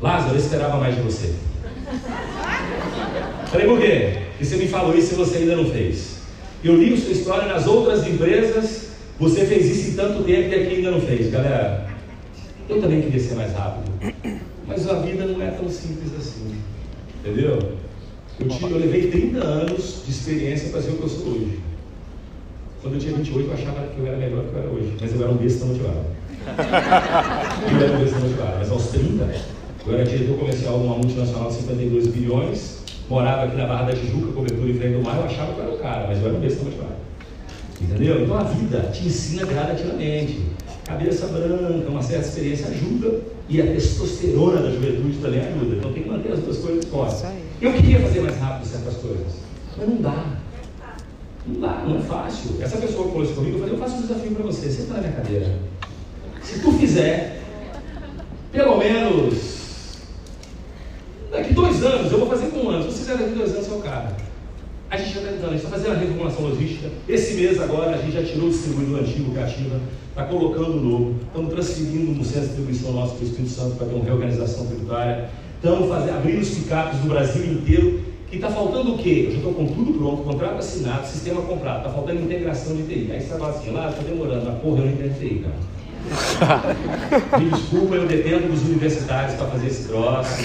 Lázaro, 0.00 0.34
eu 0.34 0.38
esperava 0.38 0.78
mais 0.78 0.96
de 0.96 1.02
você. 1.02 1.32
Falei, 3.46 3.66
por 3.68 3.80
quê? 3.80 4.18
Porque 4.30 4.44
você 4.44 4.56
me 4.56 4.66
falou 4.66 4.96
isso 4.96 5.14
e 5.14 5.16
você 5.16 5.38
ainda 5.38 5.54
não 5.54 5.66
fez. 5.66 6.16
Eu 6.64 6.76
li 6.76 6.94
a 6.94 6.96
sua 6.96 7.12
história 7.12 7.46
nas 7.46 7.66
outras 7.66 8.04
empresas, 8.06 8.88
você 9.18 9.46
fez 9.46 9.66
isso 9.66 9.90
em 9.90 9.94
tanto 9.94 10.24
tempo 10.24 10.48
e 10.48 10.54
aqui 10.54 10.76
ainda 10.76 10.90
não 10.90 11.00
fez. 11.00 11.30
Galera, 11.30 11.86
eu 12.68 12.80
também 12.80 13.02
queria 13.02 13.20
ser 13.20 13.34
mais 13.36 13.52
rápido. 13.52 13.92
Mas 14.66 14.88
a 14.88 14.94
vida 14.94 15.24
não 15.26 15.40
é 15.40 15.50
tão 15.50 15.68
simples 15.68 16.12
assim. 16.18 16.56
Entendeu? 17.20 17.58
Eu, 18.40 18.48
tive, 18.48 18.72
eu 18.72 18.78
levei 18.78 19.10
30 19.10 19.38
anos 19.38 20.02
de 20.04 20.10
experiência 20.10 20.70
para 20.70 20.82
ser 20.82 20.90
o 20.90 20.96
que 20.96 21.02
eu 21.02 21.08
sou 21.08 21.28
hoje. 21.28 21.60
Quando 22.80 22.94
eu 22.94 23.00
tinha 23.00 23.14
28, 23.14 23.48
eu 23.48 23.54
achava 23.54 23.86
que 23.88 23.98
eu 23.98 24.06
era 24.06 24.16
melhor 24.16 24.42
do 24.42 24.50
que 24.50 24.56
eu 24.56 24.62
era 24.62 24.70
hoje. 24.70 24.96
Mas 25.00 25.14
eu 25.14 25.22
era 25.22 25.30
um 25.30 25.36
besta 25.36 25.64
motivado. 25.64 26.06
eu 27.72 27.86
era 27.86 27.92
um 27.92 28.00
besta 28.00 28.18
motivado. 28.18 28.56
Mas 28.58 28.70
aos 28.70 28.86
30, 28.88 29.34
eu 29.86 29.94
era 29.94 30.04
diretor 30.04 30.38
comercial 30.38 30.78
de 30.78 30.84
uma 30.84 30.96
multinacional 30.96 31.48
de 31.48 31.54
52 31.54 32.06
bilhões, 32.08 32.78
morava 33.08 33.44
aqui 33.44 33.56
na 33.56 33.66
Barra 33.66 33.84
da 33.84 33.92
Tijuca, 33.92 34.32
cobertura 34.32 34.70
em 34.70 34.74
frente 34.74 34.96
do 34.96 35.02
mar, 35.02 35.16
eu 35.18 35.24
achava 35.24 35.52
que 35.52 35.60
eu 35.60 35.64
era 35.64 35.74
o 35.74 35.78
cara, 35.78 36.06
mas 36.08 36.18
eu 36.18 36.28
era 36.28 36.36
um 36.36 36.40
besta 36.40 36.64
motivado. 36.64 37.02
Entendeu? 37.80 38.22
Então 38.22 38.38
a 38.38 38.44
vida 38.44 38.80
te 38.92 39.06
ensina 39.06 39.44
gradativamente. 39.44 40.40
Cabeça 40.84 41.26
branca, 41.28 41.88
uma 41.88 42.02
certa 42.02 42.26
experiência 42.26 42.66
ajuda 42.66 43.20
e 43.48 43.60
a 43.60 43.66
testosterona 43.66 44.62
da 44.62 44.70
juventude 44.70 45.18
também 45.18 45.40
ajuda. 45.40 45.76
Então 45.76 45.92
tem 45.92 46.02
que 46.02 46.08
manter 46.08 46.32
as 46.32 46.40
duas 46.40 46.58
coisas 46.58 46.84
fortes. 46.86 47.24
Eu 47.60 47.72
queria 47.72 48.00
fazer 48.00 48.20
mais 48.20 48.36
rápido 48.38 48.66
certas 48.66 48.96
coisas, 48.96 49.32
mas 49.76 49.88
não 49.88 49.96
dá. 49.96 50.24
Não 51.46 51.60
dá, 51.60 51.84
não 51.86 51.98
é 51.98 52.00
fácil. 52.00 52.56
Essa 52.60 52.76
pessoa 52.76 53.04
que 53.04 53.10
falou 53.10 53.24
isso 53.24 53.34
comigo, 53.34 53.56
eu 53.56 53.60
falei, 53.60 53.74
eu 53.74 53.78
faço 53.78 53.96
um 53.96 54.02
desafio 54.02 54.30
para 54.32 54.44
você, 54.44 54.70
senta 54.70 54.94
na 54.94 55.00
minha 55.00 55.12
cadeira. 55.12 55.58
Se 56.42 56.60
tu 56.60 56.72
fizer, 56.72 57.40
pelo 58.50 58.76
menos, 58.78 59.98
daqui 61.30 61.54
dois 61.54 61.82
anos, 61.84 62.10
eu 62.10 62.18
vou 62.18 62.28
fazer 62.28 62.46
com 62.46 62.58
um 62.58 62.70
ano, 62.70 62.84
se 62.84 62.98
você 62.98 62.98
fizer 62.98 63.16
daqui 63.16 63.34
dois 63.34 63.54
anos, 63.54 63.68
é 63.68 63.72
o 63.72 63.80
cara. 63.80 64.16
A 64.92 64.96
gente 64.98 65.14
já 65.14 65.20
está 65.20 65.32
tentando, 65.32 65.48
a 65.48 65.52
gente 65.52 65.64
está 65.64 65.70
fazendo 65.70 65.92
a 65.92 65.98
reformulação 65.98 66.42
logística. 66.48 66.88
Esse 67.08 67.32
mês 67.32 67.58
agora 67.58 67.92
a 67.92 67.96
gente 67.96 68.12
já 68.12 68.22
tirou 68.22 68.48
o 68.48 68.50
distribuidor 68.50 69.00
antigo, 69.00 69.34
Cativa, 69.34 69.80
está 70.10 70.24
colocando 70.24 70.76
o 70.76 70.80
novo, 70.82 71.14
estamos 71.22 71.50
transferindo 71.50 72.12
no 72.12 72.22
centro 72.22 72.40
de 72.40 72.46
distribuição 72.48 72.92
nosso 72.92 73.14
para 73.14 73.24
o 73.24 73.26
Espírito 73.26 73.50
Santo 73.54 73.76
para 73.76 73.86
ter 73.86 73.94
uma 73.94 74.04
reorganização 74.04 74.66
tributária. 74.66 75.30
Estamos 75.54 75.88
fazendo, 75.88 76.16
abrindo 76.18 76.42
os 76.42 76.50
picapes 76.50 76.98
do 76.98 77.08
Brasil 77.08 77.52
inteiro. 77.54 78.02
E 78.30 78.36
está 78.36 78.50
faltando 78.50 78.94
o 78.94 78.98
quê? 78.98 79.24
Eu 79.28 79.30
já 79.30 79.36
estou 79.38 79.54
com 79.54 79.66
tudo 79.66 79.94
pronto, 79.94 80.24
contrato 80.24 80.58
assinado, 80.58 81.06
sistema 81.06 81.40
comprado, 81.40 81.78
está 81.78 81.90
faltando 81.90 82.20
integração 82.20 82.76
de 82.76 82.82
TI. 82.82 83.12
Aí 83.12 83.20
você 83.22 83.28
fala 83.28 83.48
assim, 83.48 83.70
lá 83.70 83.88
está 83.88 84.02
demorando, 84.02 84.44
mas 84.44 84.60
porra, 84.60 84.80
eu 84.80 84.84
não 84.84 84.92
entendo 84.92 85.18
TI, 85.18 85.42
cara. 85.42 86.76
Me 87.40 87.48
desculpa, 87.48 87.94
eu 87.94 88.06
dependo 88.06 88.46
dos 88.48 88.60
universitários 88.64 89.36
para 89.36 89.46
fazer 89.46 89.68
esse 89.68 89.88
troço. 89.88 90.42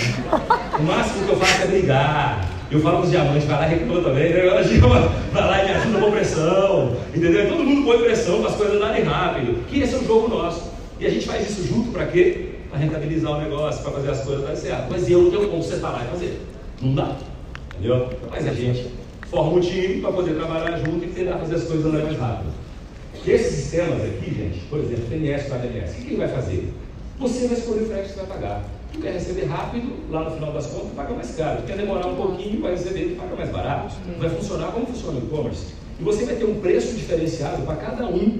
O 0.79 0.83
máximo 0.83 1.25
que 1.25 1.31
eu 1.33 1.37
faço 1.37 1.63
é 1.63 1.67
brigar. 1.67 2.56
Eu 2.69 2.81
falo 2.81 2.97
com 2.97 3.03
os 3.03 3.11
diamantes, 3.11 3.45
vai 3.45 3.59
lá 3.59 3.67
e 3.67 3.69
reclama 3.69 4.01
também. 4.01 4.33
Né? 4.33 4.41
Vai 5.31 5.43
lá 5.43 5.63
e 5.63 5.67
me 5.67 5.73
ajuda 5.73 5.99
com 5.99 6.11
pressão. 6.11 6.97
Entendeu? 7.15 7.47
Todo 7.49 7.63
mundo 7.63 7.85
põe 7.85 7.99
pressão 7.99 8.41
para 8.41 8.49
as 8.49 8.55
coisas 8.55 8.75
andarem 8.75 9.03
rápido. 9.03 9.65
Que 9.67 9.81
esse 9.81 9.93
é 9.93 9.97
o 9.97 10.05
jogo 10.05 10.27
nosso. 10.27 10.71
E 10.99 11.05
a 11.05 11.09
gente 11.09 11.25
faz 11.25 11.49
isso 11.49 11.67
junto 11.67 11.91
para 11.91 12.07
quê? 12.07 12.49
Para 12.69 12.79
rentabilizar 12.79 13.31
o 13.37 13.41
negócio, 13.41 13.81
para 13.83 13.91
fazer 13.91 14.09
as 14.09 14.21
coisas 14.21 14.43
darem 14.43 14.57
certo. 14.57 14.87
Mas 14.89 15.09
eu 15.09 15.21
não 15.21 15.31
tenho 15.31 15.47
como 15.47 15.63
sentar 15.63 15.93
lá 15.93 16.03
e 16.03 16.07
fazer. 16.09 16.41
Não 16.81 16.95
dá. 16.95 17.15
Entendeu? 17.73 18.09
Mas 18.29 18.47
a 18.47 18.53
gente 18.53 18.87
forma 19.29 19.53
um 19.53 19.59
time 19.59 20.01
para 20.01 20.11
poder 20.11 20.35
trabalhar 20.35 20.77
junto 20.77 21.05
e 21.05 21.07
tentar 21.07 21.37
fazer 21.37 21.55
as 21.55 21.63
coisas 21.63 21.85
andarem 21.85 22.07
mais 22.07 22.17
rápido. 22.17 22.51
Esses 23.25 23.55
sistemas 23.55 24.01
aqui, 24.01 24.33
gente, 24.33 24.59
por 24.69 24.79
exemplo, 24.79 25.05
TNS 25.09 25.47
para 25.47 25.57
DNS, 25.57 25.91
o 25.91 25.95
que 25.95 26.07
ele 26.07 26.15
vai 26.17 26.27
fazer? 26.29 26.73
Você 27.19 27.47
vai 27.47 27.57
escolher 27.57 27.81
o 27.81 27.85
frete 27.87 28.03
que 28.03 28.13
você 28.13 28.19
vai 28.19 28.37
pagar. 28.37 28.76
Tu 28.93 28.99
quer 28.99 29.13
receber 29.13 29.45
rápido, 29.45 29.91
lá 30.09 30.23
no 30.23 30.31
final 30.31 30.51
das 30.53 30.67
contas, 30.67 30.91
paga 30.95 31.13
mais 31.13 31.35
caro. 31.35 31.61
Tu 31.61 31.67
quer 31.67 31.77
demorar 31.77 32.07
um 32.07 32.15
pouquinho 32.15 32.61
para 32.61 32.71
receber, 32.71 33.15
paga 33.15 33.35
mais 33.35 33.49
barato. 33.49 33.95
Vai 34.17 34.29
funcionar 34.29 34.71
como 34.71 34.85
funciona 34.87 35.19
o 35.19 35.23
e-commerce. 35.23 35.73
E 35.99 36.03
você 36.03 36.25
vai 36.25 36.35
ter 36.35 36.45
um 36.45 36.59
preço 36.59 36.95
diferenciado 36.95 37.63
para 37.63 37.75
cada 37.75 38.05
um 38.07 38.39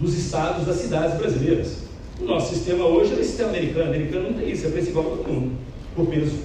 dos 0.00 0.16
estados, 0.16 0.66
das 0.66 0.76
cidades 0.76 1.16
brasileiras. 1.16 1.78
O 2.20 2.24
nosso 2.24 2.54
sistema 2.54 2.86
hoje 2.86 3.12
é 3.12 3.16
o 3.16 3.24
sistema 3.24 3.50
americano. 3.50 3.86
O 3.86 3.88
americano 3.88 4.30
não 4.30 4.38
tem 4.38 4.50
isso, 4.50 4.66
é 4.66 4.70
preço 4.70 4.90
igual 4.90 5.04
para 5.04 5.16
todo 5.16 5.32
mundo, 5.32 5.56
por 5.94 6.06
peso. 6.06 6.36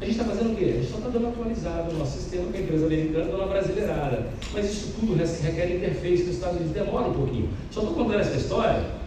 A 0.00 0.04
gente 0.06 0.18
está 0.18 0.24
fazendo 0.24 0.54
o 0.54 0.56
quê? 0.56 0.64
A 0.64 0.80
gente 0.80 0.90
só 0.90 0.96
está 0.96 1.10
dando 1.10 1.28
atualizado 1.28 1.94
o 1.94 1.98
nosso 1.98 2.18
sistema 2.18 2.50
com 2.50 2.56
a 2.56 2.60
empresa 2.60 2.86
americana 2.86 3.24
dando 3.26 3.36
uma 3.36 3.46
brasileirada. 3.46 4.26
Mas 4.54 4.64
isso 4.64 4.94
tudo 4.98 5.14
requer 5.14 5.76
interface 5.76 6.22
que 6.22 6.30
os 6.30 6.36
Estados 6.36 6.56
Unidos 6.56 6.72
demora 6.72 7.08
um 7.08 7.12
pouquinho. 7.12 7.50
Só 7.70 7.80
estou 7.80 7.94
contando 7.94 8.20
essa 8.20 8.34
história 8.34 8.99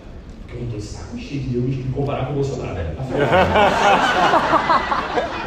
eu 0.54 0.60
não 0.60 0.66
estou 0.66 0.80
de 0.80 0.86
saco 0.86 1.18
cheio 1.18 1.42
de 1.42 1.56
eu 1.56 1.62
me 1.62 1.84
comparar 1.94 2.28
com 2.28 2.34
o 2.34 2.36
Bolsonaro, 2.36 2.76
velho. 2.76 2.90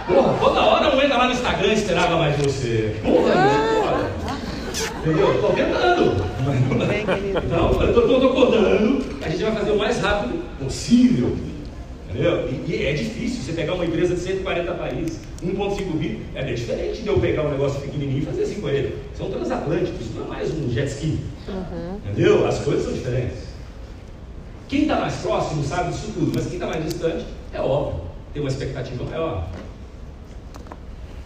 Porra, 0.07 0.39
toda 0.39 0.61
hora 0.61 0.87
eu 0.87 1.03
entro 1.03 1.19
lá 1.19 1.27
no 1.27 1.33
Instagram 1.33 1.69
e 1.69 1.75
esperava 1.75 2.17
mais 2.17 2.37
você. 2.37 2.95
Porra, 3.03 3.33
porra. 3.33 4.11
Entendeu? 5.01 5.35
Estou 5.35 5.53
tentando. 5.53 6.25
Mas 6.45 6.61
não, 7.51 7.73
não, 7.73 7.83
eu 7.83 7.91
estou 7.91 8.35
contando. 8.35 9.05
A 9.23 9.29
gente 9.29 9.43
vai 9.43 9.53
fazer 9.53 9.71
o 9.71 9.79
mais 9.79 9.99
rápido 10.01 10.45
possível. 10.59 11.37
Entendeu? 12.09 12.49
E, 12.49 12.71
e, 12.71 12.87
é 12.87 12.93
difícil 12.93 13.43
você 13.43 13.53
pegar 13.53 13.75
uma 13.75 13.85
empresa 13.85 14.15
de 14.15 14.21
140 14.21 14.73
países, 14.75 15.21
1,5 15.45 15.97
bi, 15.97 16.23
é 16.35 16.45
bem 16.45 16.55
diferente 16.55 17.03
de 17.03 17.09
eu 17.09 17.19
pegar 17.19 17.43
um 17.43 17.51
negócio 17.51 17.81
pequenininho 17.81 18.19
e 18.19 18.25
fazer 18.25 18.45
assim 18.45 18.61
com 18.61 18.69
ele. 18.69 18.97
São 19.15 19.31
transatlânticos, 19.31 20.15
não 20.15 20.25
é 20.25 20.29
mais 20.29 20.53
um 20.53 20.71
jet 20.71 20.89
ski. 20.89 21.19
Uhum. 21.49 21.99
Entendeu? 22.05 22.47
As 22.47 22.61
coisas 22.61 22.85
são 22.85 22.93
diferentes. 22.93 23.39
Quem 24.69 24.83
está 24.83 25.01
mais 25.01 25.15
próximo 25.17 25.63
sabe 25.63 25.93
disso 25.93 26.11
tudo, 26.13 26.33
mas 26.35 26.47
quem 26.47 26.55
está 26.55 26.67
mais 26.67 26.85
distante, 26.85 27.25
é 27.53 27.61
óbvio, 27.61 28.01
tem 28.33 28.43
uma 28.43 28.49
expectativa 28.49 29.05
maior. 29.05 29.49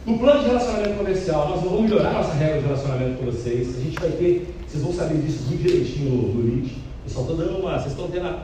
No 0.05 0.19
plano 0.19 0.41
de 0.41 0.47
relacionamento 0.47 0.99
comercial, 0.99 1.49
nós 1.49 1.63
vamos 1.63 1.83
melhorar 1.83 2.13
nossa 2.13 2.35
regra 2.35 2.61
de 2.61 2.67
relacionamento 2.67 3.19
com 3.19 3.27
vocês. 3.27 3.79
A 3.79 3.81
gente 3.81 3.99
vai 3.99 4.11
ter, 4.11 4.55
vocês 4.67 4.83
vão 4.83 4.93
saber 4.93 5.19
disso 5.23 5.45
muito 5.49 5.63
direitinho 5.63 6.11
no, 6.11 6.43
lead. 6.43 6.71
Eu 7.05 7.11
só 7.11 7.21
estou 7.23 7.37
dando 7.37 7.59
uma, 7.59 7.79
vocês 7.79 7.93
estão 7.93 8.11
tendo 8.11 8.41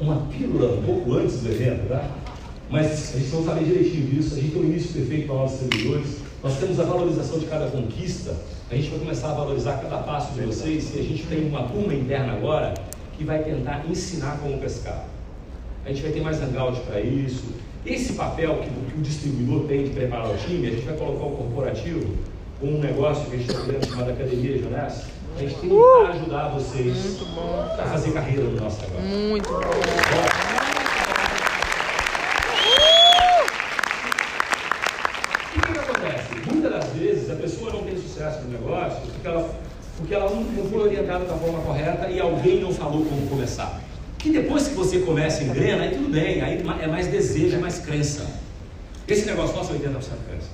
uma 0.00 0.16
pílula 0.26 0.74
um 0.74 0.82
pouco 0.82 1.14
antes 1.14 1.40
do 1.40 1.48
evento, 1.50 1.88
tá? 1.88 2.08
Mas 2.70 3.14
a 3.14 3.18
gente 3.18 3.30
vai 3.30 3.44
saber 3.44 3.64
direitinho 3.64 4.06
disso. 4.08 4.34
A 4.34 4.40
gente 4.40 4.52
tem 4.52 4.62
um 4.62 4.64
início 4.64 4.92
perfeito 4.92 5.26
para 5.26 5.36
nossos 5.36 5.58
servidores. 5.58 6.16
Nós 6.42 6.58
temos 6.58 6.80
a 6.80 6.84
valorização 6.84 7.38
de 7.38 7.46
cada 7.46 7.66
conquista. 7.66 8.34
A 8.70 8.74
gente 8.74 8.88
vai 8.88 8.98
começar 9.00 9.30
a 9.30 9.34
valorizar 9.34 9.78
cada 9.82 9.98
passo 9.98 10.32
de 10.32 10.46
vocês. 10.46 10.94
E 10.94 10.98
a 10.98 11.02
gente 11.02 11.24
tem 11.24 11.46
uma 11.46 11.64
turma 11.64 11.94
interna 11.94 12.32
agora 12.32 12.74
que 13.16 13.24
vai 13.24 13.42
tentar 13.42 13.84
ensinar 13.88 14.38
como 14.42 14.58
pescar. 14.58 15.04
A 15.84 15.88
gente 15.88 16.02
vai 16.02 16.12
ter 16.12 16.20
mais 16.22 16.40
hangout 16.40 16.80
para 16.80 17.00
isso. 17.00 17.44
Esse 17.84 18.14
papel 18.14 18.60
que, 18.62 18.68
que, 18.70 18.98
o 18.98 19.02
distribuidor 19.02 19.66
tem 19.66 19.84
de 19.84 19.90
preparar 19.90 20.30
o 20.30 20.36
time, 20.38 20.68
a 20.68 20.70
gente 20.70 20.86
vai 20.86 20.96
colocar 20.96 21.26
o 21.26 21.36
corporativo 21.36 22.14
com 22.58 22.66
um 22.66 22.78
negócio 22.78 23.26
que 23.26 23.36
a 23.36 23.38
gente 23.38 23.50
está 23.50 23.62
criando 23.62 23.86
chamado 23.86 24.10
Academia 24.10 24.58
Jonas. 24.58 25.04
A 25.36 25.40
gente 25.40 25.54
tem 25.56 25.68
que 25.68 25.74
uh! 25.74 26.06
ajudar 26.06 26.48
vocês 26.48 27.20
a 27.78 27.82
fazer 27.82 28.12
carreira 28.12 28.44
no 28.44 28.60
nosso 28.60 28.80
negócio. 28.80 29.04
Muito 29.04 29.48
bom. 29.48 29.60
E 35.54 35.58
o 35.58 35.62
que, 35.62 35.72
que 35.72 35.78
acontece? 35.78 36.50
Muitas 36.50 36.72
das 36.72 36.86
vezes 36.94 37.30
a 37.30 37.34
pessoa 37.34 37.72
não 37.72 37.82
tem 37.82 37.96
sucesso 37.96 38.40
no 38.44 38.52
negócio 38.52 39.00
porque 39.02 39.28
ela, 39.28 39.50
porque 39.98 40.14
ela 40.14 40.30
não 40.30 40.70
foi 40.70 40.82
orientada 40.82 41.26
da 41.26 41.34
forma 41.34 41.60
correta 41.60 42.08
e 42.08 42.18
alguém 42.18 42.60
não 42.62 42.72
falou 42.94 43.04
como 43.06 43.26
começar. 43.26 43.82
Que 44.18 44.30
depois 44.30 44.68
que 44.68 44.74
você 44.74 45.00
começa 45.00 45.42
em 45.42 45.52
grana, 45.52 45.82
aí 45.82 45.96
tudo 45.96 46.10
bem, 46.10 46.40
aí 46.40 46.62
é 46.80 46.86
mais 46.86 47.08
desejo, 47.08 47.56
é 47.56 47.58
mais 47.58 47.80
crença. 47.80 48.26
Esse 49.06 49.26
negócio 49.26 49.56
nosso 49.56 49.72
é 49.72 49.76
80% 49.76 49.80
crença. 49.80 50.48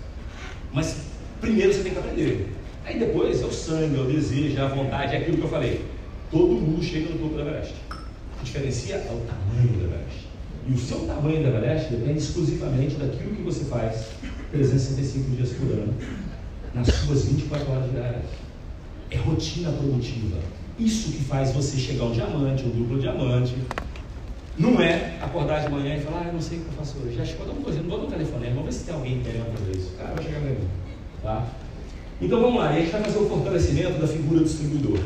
Mas 0.73 0.97
primeiro 1.41 1.73
você 1.73 1.83
tem 1.83 1.93
que 1.93 1.99
aprender. 1.99 2.53
Aí 2.85 2.99
depois 2.99 3.43
é 3.43 3.45
o 3.45 3.53
sangue, 3.53 3.97
é 3.97 4.01
o 4.01 4.07
desejo, 4.07 4.59
é 4.59 4.61
a 4.61 4.69
vontade, 4.69 5.15
é 5.15 5.19
aquilo 5.19 5.37
que 5.37 5.45
eu 5.45 5.49
falei. 5.49 5.85
Todo 6.31 6.55
mundo 6.55 6.83
chega 6.83 7.11
no 7.11 7.19
topo 7.19 7.37
da 7.37 7.43
Everest. 7.43 7.75
O 7.91 8.39
que 8.39 8.45
diferencia 8.45 8.97
é 8.97 9.13
o 9.13 9.21
tamanho 9.27 9.79
da 9.79 9.85
Everest. 9.85 10.29
E 10.67 10.73
o 10.73 10.79
seu 10.79 11.01
tamanho 11.01 11.43
da 11.43 11.49
Everest 11.51 11.91
depende 11.91 12.19
exclusivamente 12.19 12.97
daquilo 12.97 13.37
que 13.37 13.43
você 13.43 13.65
faz 13.67 14.07
365 14.51 15.31
dias 15.37 15.51
por 15.51 15.71
ano, 15.71 15.95
nas 16.75 16.89
suas 16.89 17.27
24 17.27 17.71
horas 17.71 17.91
diárias. 17.91 18.25
É 19.11 19.17
rotina 19.17 19.71
produtiva. 19.73 20.39
Isso 20.81 21.13
que 21.13 21.23
faz 21.25 21.53
você 21.53 21.77
chegar 21.77 22.05
um 22.05 22.13
diamante, 22.13 22.65
um 22.65 22.71
duplo 22.71 22.99
diamante. 22.99 23.55
Não 24.59 24.81
é 24.81 25.19
acordar 25.21 25.61
de 25.61 25.71
manhã 25.71 25.97
e 25.97 26.01
falar, 26.01 26.23
ah, 26.23 26.27
eu 26.29 26.33
não 26.33 26.41
sei 26.41 26.59
o 26.59 26.63
que 26.63 26.69
eu 26.69 26.73
faço 26.73 26.97
hoje. 26.99 27.17
Já 27.17 27.25
chegou 27.25 27.47
alguma 27.47 27.63
coisa, 27.63 27.83
não 27.83 27.91
vou 27.91 28.01
no 28.01 28.07
telefone, 28.07 28.49
vamos 28.49 28.65
ver 28.65 28.73
se 28.73 28.85
tem 28.85 28.95
alguém 28.95 29.21
querendo 29.21 29.59
fazer 29.59 29.77
isso. 29.77 29.93
Cara, 29.99 30.15
vai 30.15 30.25
chegar 30.25 30.41
mesmo. 30.41 30.65
Tá? 31.23 31.47
Então 32.21 32.41
vamos 32.41 32.61
lá, 32.61 32.73
e 32.73 32.77
a 32.77 32.81
gente 32.81 32.93
vai 32.93 33.03
fazer 33.03 33.19
o 33.19 33.29
fortalecimento 33.29 34.01
da 34.01 34.07
figura 34.07 34.41
do 34.41 34.45
distribuidor. 34.45 34.99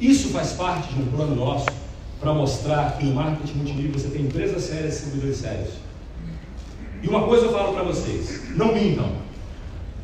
Isso 0.00 0.28
faz 0.28 0.52
parte 0.52 0.94
de 0.94 1.02
um 1.02 1.06
plano 1.06 1.34
nosso 1.34 1.66
para 2.20 2.32
mostrar 2.32 2.96
que 2.96 3.04
no 3.04 3.14
marketing 3.14 3.58
multinível 3.58 3.92
você 3.98 4.08
tem 4.08 4.22
empresas 4.22 4.62
sérias 4.62 4.86
e 4.86 4.88
distribuidores 4.96 5.36
sérios. 5.36 5.70
E 7.02 7.08
uma 7.08 7.22
coisa 7.24 7.46
eu 7.46 7.52
falo 7.52 7.74
para 7.74 7.82
vocês: 7.82 8.56
não 8.56 8.74
mintam. 8.74 9.27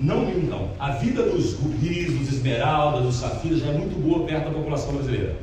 Não 0.01 0.27
mintam. 0.27 0.71
A 0.79 0.91
vida 0.93 1.23
dos 1.23 1.55
rubis, 1.55 2.13
dos 2.13 2.33
esmeraldas, 2.33 3.05
dos 3.05 3.17
safiras 3.17 3.61
já 3.61 3.69
é 3.69 3.73
muito 3.73 4.01
boa 4.01 4.27
perto 4.27 4.47
da 4.47 4.51
população 4.51 4.95
brasileira. 4.95 5.37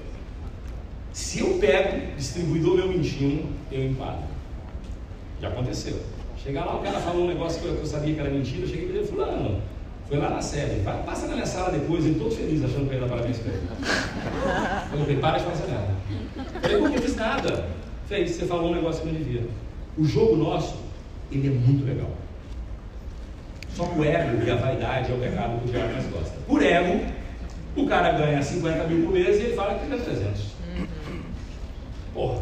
Se 1.14 1.40
eu 1.40 1.58
pego 1.60 2.16
distribuidor 2.16 2.76
meu 2.76 2.88
mentindo, 2.88 3.46
eu 3.72 3.86
enquadro. 3.86 4.24
Já 5.42 5.48
aconteceu. 5.48 6.00
Chegar 6.38 6.66
lá, 6.66 6.76
o 6.76 6.82
cara 6.82 7.00
falou 7.00 7.26
um 7.26 7.28
negócio 7.28 7.62
que 7.62 7.68
eu, 7.68 7.86
sabia 7.86 8.14
que 8.14 8.20
era 8.20 8.30
mentira, 8.30 8.64
eu 8.64 8.68
cheguei 8.68 8.86
e 8.86 8.88
falei, 8.88 9.06
fulano, 9.06 9.62
foi 10.08 10.18
lá 10.18 10.30
na 10.30 10.42
sede, 10.42 10.82
passa 11.06 11.28
na 11.28 11.34
minha 11.34 11.46
sala 11.46 11.72
depois, 11.72 12.04
ele 12.06 12.20
todo 12.20 12.36
feliz, 12.36 12.64
achando 12.64 12.90
que 12.90 12.96
eu 12.96 13.02
ia 13.02 13.08
dar 13.08 13.10
parabéns 13.10 13.38
para 13.38 13.52
ele. 13.54 13.68
Eu 14.92 15.00
falei, 15.00 15.18
para 15.18 15.38
de 15.38 15.44
fazer 15.46 15.72
nada. 15.72 15.96
Eu 16.56 16.82
falei, 16.82 16.96
que 16.96 17.02
fiz 17.02 17.16
nada? 17.16 17.70
Fez, 18.08 18.32
você 18.32 18.46
falou 18.46 18.72
um 18.72 18.76
negócio 18.76 19.02
que 19.02 19.08
não 19.08 19.16
devia. 19.16 19.48
O 19.98 20.04
jogo 20.04 20.36
nosso, 20.36 20.78
ele 21.32 21.48
é 21.48 21.52
muito 21.52 21.86
legal. 21.86 22.10
Só 23.76 23.86
que 23.86 24.00
o 24.00 24.04
ego 24.04 24.44
e 24.46 24.52
a 24.52 24.56
vaidade 24.56 25.12
é 25.12 25.16
o 25.16 25.18
pecado 25.20 25.60
que 25.60 25.70
o 25.70 25.72
diabo 25.72 25.94
mais 25.94 26.06
gosta. 26.08 26.34
Por 26.48 26.62
ego, 26.62 27.06
o 27.76 27.88
cara 27.88 28.12
ganha 28.12 28.42
50 28.42 28.84
mil 28.86 29.06
por 29.06 29.14
mês 29.14 29.40
e 29.40 29.44
ele 29.44 29.56
fala 29.56 29.76
que 29.80 29.86
ganha 29.88 30.02
300. 30.02 30.42
Porra, 32.14 32.40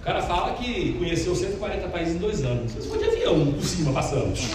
o 0.00 0.04
cara 0.04 0.22
fala 0.22 0.52
que 0.54 0.92
conheceu 0.98 1.34
140 1.34 1.88
países 1.88 2.14
em 2.16 2.18
dois 2.18 2.44
anos. 2.44 2.72
Você 2.72 2.88
foi 2.88 2.98
de 2.98 3.04
avião 3.06 3.52
por 3.52 3.64
cima 3.64 3.92
passando. 3.92 4.32
Quem 4.34 4.48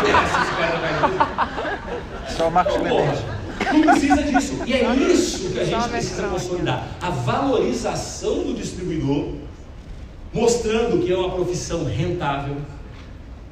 conhece 0.00 0.40
esses 0.40 0.54
40 0.56 0.78
países? 0.78 2.36
Só 2.36 2.48
o 2.48 2.50
Marcos 2.50 2.76
Menezes. 2.82 3.24
Não 3.72 3.82
precisa 3.82 4.22
disso. 4.22 4.62
E 4.66 4.72
é 4.72 4.94
isso 4.94 5.50
que 5.50 5.60
a 5.60 5.64
gente 5.64 5.88
precisa 5.90 6.28
consolidar. 6.28 6.86
A 7.02 7.10
valorização 7.10 8.44
do 8.44 8.54
distribuidor, 8.54 9.34
mostrando 10.32 11.04
que 11.04 11.12
é 11.12 11.16
uma 11.16 11.30
profissão 11.30 11.84
rentável, 11.84 12.56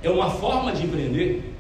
é 0.03 0.09
uma 0.09 0.31
forma 0.31 0.73
de 0.73 0.85
empreender 0.87 1.53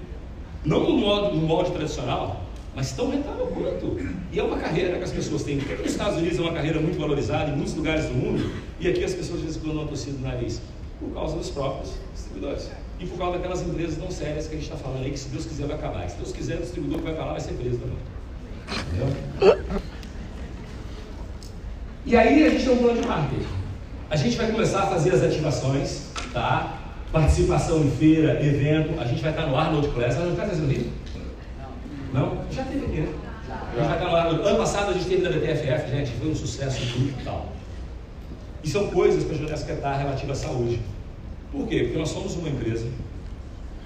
não 0.66 0.80
no 0.80 0.98
modo, 0.98 1.36
no 1.36 1.46
molde 1.46 1.70
tradicional, 1.70 2.42
mas 2.74 2.92
tão 2.92 3.08
rentável 3.08 3.46
quanto. 3.46 3.96
E 4.32 4.38
é 4.38 4.42
uma 4.42 4.58
carreira 4.58 4.98
que 4.98 5.04
as 5.04 5.12
pessoas 5.12 5.44
têm. 5.44 5.58
Porque 5.58 5.74
nos 5.74 5.92
Estados 5.92 6.18
Unidos 6.18 6.38
é 6.38 6.42
uma 6.42 6.52
carreira 6.52 6.80
muito 6.80 6.98
valorizada 6.98 7.50
em 7.50 7.56
muitos 7.56 7.74
lugares 7.74 8.06
do 8.06 8.14
mundo, 8.14 8.52
e 8.80 8.88
aqui 8.88 9.02
as 9.02 9.14
pessoas 9.14 9.38
às 9.38 9.46
vezes 9.46 9.62
uma 9.62 9.86
torcida 9.86 10.18
no 10.18 10.26
nariz, 10.26 10.60
por 11.00 11.10
causa 11.14 11.36
dos 11.36 11.50
próprios 11.50 11.94
distribuidores. 12.12 12.68
E 12.98 13.06
por 13.06 13.18
causa 13.18 13.38
daquelas 13.38 13.62
empresas 13.62 13.98
não 13.98 14.10
sérias 14.10 14.46
que 14.46 14.54
a 14.54 14.58
gente 14.58 14.70
está 14.70 14.76
falando 14.76 15.04
aí, 15.04 15.10
que 15.10 15.18
se 15.18 15.28
Deus 15.28 15.44
quiser 15.46 15.66
vai 15.66 15.76
acabar. 15.76 16.06
E 16.06 16.10
se 16.10 16.16
Deus 16.16 16.32
quiser, 16.32 16.56
o 16.56 16.62
distribuidor 16.62 16.98
que 16.98 17.04
vai 17.04 17.14
falar 17.14 17.32
vai 17.32 17.40
ser 17.40 17.52
preso 17.52 17.78
também. 17.78 17.98
Entendeu? 18.88 19.64
E 22.06 22.16
aí 22.16 22.44
a 22.44 22.50
gente 22.50 22.64
tem 22.64 22.72
um 22.72 22.78
plano 22.78 23.00
de 23.00 23.06
marketing. 23.06 23.46
A 24.08 24.16
gente 24.16 24.36
vai 24.36 24.50
começar 24.50 24.84
a 24.84 24.86
fazer 24.86 25.12
as 25.12 25.22
ativações, 25.22 26.06
tá? 26.32 26.75
Participação 27.16 27.82
em 27.82 27.90
feira, 27.90 28.44
evento. 28.44 29.00
A 29.00 29.04
gente 29.04 29.22
vai 29.22 29.30
estar 29.30 29.46
no 29.46 29.56
Arnold 29.56 29.88
Class. 29.88 30.16
Arnold 30.16 30.36
Class 30.36 30.52
é 30.52 30.56
no 30.56 30.68
Rio? 30.68 30.92
Não? 32.12 32.44
Já 32.50 32.64
teve 32.64 32.84
aqui, 32.84 33.00
né? 33.00 33.14
A 33.48 33.78
gente 33.78 33.86
vai 33.86 33.96
estar 33.96 34.10
no 34.10 34.16
Arnold. 34.16 34.48
Ano 34.48 34.58
passado 34.58 34.90
a 34.90 34.92
gente 34.92 35.06
teve 35.06 35.22
na 35.22 35.30
DTFF, 35.30 35.90
gente, 35.90 36.12
foi 36.12 36.30
um 36.30 36.34
sucesso 36.34 36.80
tudo 36.92 37.20
e 37.20 37.24
tal. 37.24 37.52
E 38.62 38.68
são 38.68 38.88
coisas 38.88 39.24
que 39.24 39.32
a 39.32 39.56
quer 39.64 39.74
estar 39.74 39.96
relativa 39.96 40.32
à 40.32 40.34
saúde. 40.34 40.80
Por 41.50 41.66
quê? 41.66 41.84
Porque 41.84 41.98
nós 41.98 42.10
somos 42.10 42.36
uma 42.36 42.48
empresa 42.48 42.86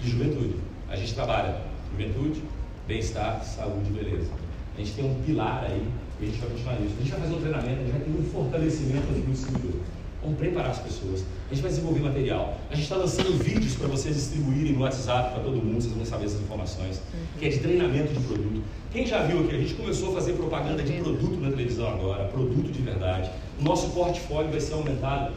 de 0.00 0.10
juventude. 0.10 0.56
A 0.88 0.96
gente 0.96 1.14
trabalha 1.14 1.60
juventude, 1.92 2.42
bem-estar, 2.88 3.44
saúde 3.44 3.90
beleza. 3.90 4.30
A 4.74 4.78
gente 4.80 4.92
tem 4.92 5.04
um 5.04 5.14
pilar 5.22 5.64
aí 5.64 5.86
e 6.20 6.24
a 6.24 6.26
gente 6.26 6.40
vai 6.40 6.50
continuar 6.50 6.74
isso. 6.80 6.94
A 6.98 7.02
gente 7.02 7.10
vai 7.10 7.20
fazer 7.20 7.34
um 7.34 7.40
treinamento, 7.40 7.80
a 7.80 7.84
gente 7.84 7.92
vai 7.92 8.00
ter 8.00 8.10
um 8.10 8.24
fortalecimento 8.24 9.06
do 9.06 9.30
distribuidor. 9.30 9.80
Vamos 10.22 10.38
preparar 10.38 10.70
as 10.70 10.78
pessoas. 10.78 11.24
A 11.50 11.54
gente 11.54 11.62
vai 11.62 11.70
desenvolver 11.70 12.00
material. 12.00 12.58
A 12.70 12.74
gente 12.74 12.84
está 12.84 12.96
lançando 12.96 13.42
vídeos 13.42 13.74
para 13.74 13.88
vocês 13.88 14.14
distribuírem 14.14 14.74
no 14.74 14.80
WhatsApp 14.80 15.32
para 15.32 15.42
todo 15.42 15.56
mundo, 15.56 15.80
vocês 15.80 15.94
vão 15.94 16.04
saber 16.04 16.26
essas 16.26 16.40
informações, 16.42 17.00
uhum. 17.14 17.20
que 17.38 17.46
é 17.46 17.48
de 17.48 17.58
treinamento 17.58 18.12
de 18.12 18.20
produto. 18.26 18.62
Quem 18.92 19.06
já 19.06 19.22
viu 19.22 19.40
aqui, 19.40 19.56
a 19.56 19.58
gente 19.58 19.74
começou 19.74 20.10
a 20.10 20.14
fazer 20.14 20.34
propaganda 20.34 20.82
de 20.82 20.92
produto 20.92 21.40
na 21.40 21.50
televisão 21.50 21.88
agora, 21.88 22.24
produto 22.24 22.70
de 22.70 22.82
verdade. 22.82 23.30
O 23.58 23.64
nosso 23.64 23.88
portfólio 23.90 24.50
vai 24.50 24.60
ser 24.60 24.74
aumentado. 24.74 25.32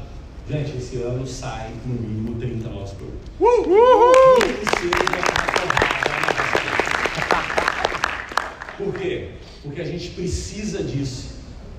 Gente, 0.49 0.75
esse 0.75 0.97
ano 0.97 1.25
sai 1.25 1.71
no 1.85 1.93
mínimo 1.93 2.37
30 2.37 2.69
novos 2.69 2.91
produtos. 2.91 3.29
Uhul! 3.39 4.11
Por 8.77 8.93
quê? 8.95 9.29
Porque 9.61 9.79
a 9.79 9.85
gente 9.85 10.09
precisa 10.09 10.83
disso 10.83 11.32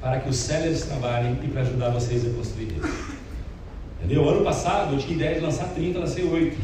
para 0.04 0.20
que 0.20 0.28
os 0.28 0.36
sellers 0.36 0.82
trabalhem 0.82 1.38
e 1.42 1.48
para 1.48 1.62
ajudar 1.62 1.88
vocês 1.88 2.26
a 2.26 2.30
construir. 2.36 2.76
Entendeu? 3.98 4.28
Ano 4.28 4.44
passado 4.44 4.92
eu 4.92 4.98
tinha 4.98 5.14
ideia 5.14 5.36
de 5.36 5.40
lançar 5.40 5.64
30, 5.68 5.98
lancei 5.98 6.28
8. 6.28 6.58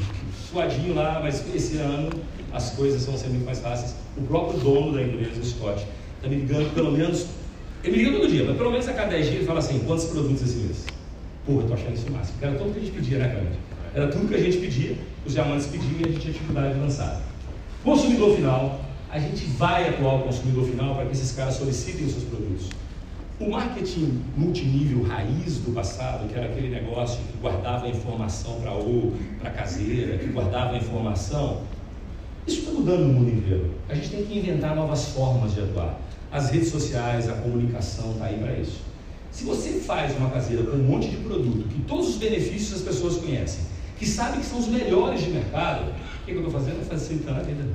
Suadinho 0.50 0.94
lá, 0.94 1.20
mas 1.22 1.42
esse 1.54 1.78
ano 1.78 2.10
as 2.52 2.72
coisas 2.72 3.06
vão 3.06 3.16
ser 3.16 3.28
muito 3.28 3.46
mais 3.46 3.58
fáceis. 3.60 3.94
O 4.14 4.20
próprio 4.24 4.60
dono 4.60 4.92
da 4.92 5.02
empresa, 5.02 5.40
o 5.40 5.44
Scott, 5.44 5.86
está 6.16 6.28
me 6.28 6.36
ligando 6.36 6.74
pelo 6.74 6.92
menos. 6.92 7.28
Ele 7.82 7.96
me 7.96 8.04
liga 8.04 8.18
todo 8.18 8.30
dia, 8.30 8.44
mas 8.44 8.58
pelo 8.58 8.70
menos 8.72 8.86
a 8.88 8.92
cada 8.92 9.08
10 9.08 9.24
dias 9.24 9.36
ele 9.38 9.46
fala 9.46 9.60
assim: 9.60 9.78
quantos 9.86 10.04
produtos 10.04 10.42
esse 10.42 10.56
mês? 10.56 10.84
Porra, 11.46 11.62
eu 11.62 11.68
tô 11.68 11.72
achando 11.72 11.94
isso 11.94 12.08
o 12.08 12.12
máximo. 12.12 12.36
Era 12.42 12.58
tudo 12.58 12.72
que 12.74 12.78
a 12.78 12.82
gente 12.82 12.92
pedia, 12.92 13.18
né, 13.20 13.28
cara? 13.28 13.52
Era 13.94 14.08
tudo 14.12 14.28
que 14.28 14.34
a 14.34 14.38
gente 14.38 14.58
pedia, 14.58 14.98
os 15.24 15.32
diamantes 15.32 15.66
pediam 15.66 15.98
e 15.98 16.04
a 16.04 16.08
gente 16.08 16.20
tinha 16.20 16.32
dificuldade 16.34 16.74
de 16.74 16.80
lançar. 16.80 17.22
Consumidor 17.82 18.36
final, 18.36 18.84
a 19.10 19.18
gente 19.18 19.46
vai 19.56 19.88
atuar 19.88 20.16
o 20.16 20.22
consumidor 20.24 20.66
final 20.66 20.94
para 20.94 21.06
que 21.06 21.12
esses 21.12 21.32
caras 21.32 21.54
solicitem 21.54 22.04
os 22.04 22.12
seus 22.12 22.24
produtos. 22.24 22.68
O 23.40 23.48
marketing 23.48 24.22
multinível 24.36 25.02
raiz 25.04 25.60
do 25.60 25.72
passado, 25.72 26.28
que 26.28 26.34
era 26.34 26.44
aquele 26.44 26.68
negócio 26.68 27.18
que 27.22 27.38
guardava 27.38 27.86
a 27.86 27.88
informação 27.88 28.60
para 28.60 28.74
o 28.74 29.14
para 29.40 29.50
caseira, 29.50 30.18
que 30.18 30.26
guardava 30.26 30.74
a 30.74 30.76
informação, 30.76 31.62
isso 32.46 32.58
está 32.60 32.72
mudando 32.72 33.06
no 33.06 33.14
mundo 33.14 33.30
inteiro. 33.30 33.70
A 33.88 33.94
gente 33.94 34.10
tem 34.10 34.26
que 34.26 34.38
inventar 34.38 34.76
novas 34.76 35.06
formas 35.12 35.54
de 35.54 35.60
atuar. 35.60 35.98
As 36.30 36.50
redes 36.50 36.68
sociais, 36.68 37.30
a 37.30 37.32
comunicação 37.32 38.12
está 38.12 38.26
aí 38.26 38.38
para 38.38 38.58
isso. 38.58 38.82
Se 39.30 39.44
você 39.44 39.80
faz 39.80 40.14
uma 40.18 40.28
caseira 40.28 40.62
com 40.64 40.76
um 40.76 40.82
monte 40.82 41.08
de 41.08 41.16
produto, 41.16 41.66
que 41.66 41.80
todos 41.84 42.10
os 42.10 42.16
benefícios 42.16 42.74
as 42.74 42.82
pessoas 42.82 43.16
conhecem, 43.16 43.64
que 43.98 44.04
sabem 44.04 44.40
que 44.40 44.46
são 44.46 44.58
os 44.58 44.68
melhores 44.68 45.22
de 45.22 45.30
mercado, 45.30 45.90
o 45.90 46.24
que, 46.26 46.32
que 46.32 46.38
eu 46.38 46.46
estou 46.46 46.60
fazendo? 46.60 46.86
Facilitando 46.86 47.40
a 47.40 47.42
vida. 47.42 47.66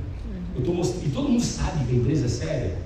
Eu 0.54 0.62
tô. 0.62 0.72
E 0.72 1.10
todo 1.10 1.28
mundo 1.28 1.42
sabe 1.42 1.84
que 1.86 1.92
a 1.92 1.96
empresa 1.96 2.26
é 2.26 2.28
séria. 2.28 2.85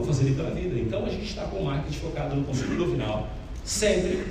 Estou 0.00 0.14
facilitando 0.14 0.48
a 0.48 0.52
vida. 0.52 0.78
Então 0.78 1.04
a 1.04 1.08
gente 1.08 1.24
está 1.24 1.42
com 1.42 1.58
o 1.58 1.64
marketing 1.64 1.98
focado 1.98 2.34
no 2.34 2.44
consumidor 2.44 2.90
final, 2.90 3.28
sempre 3.64 4.24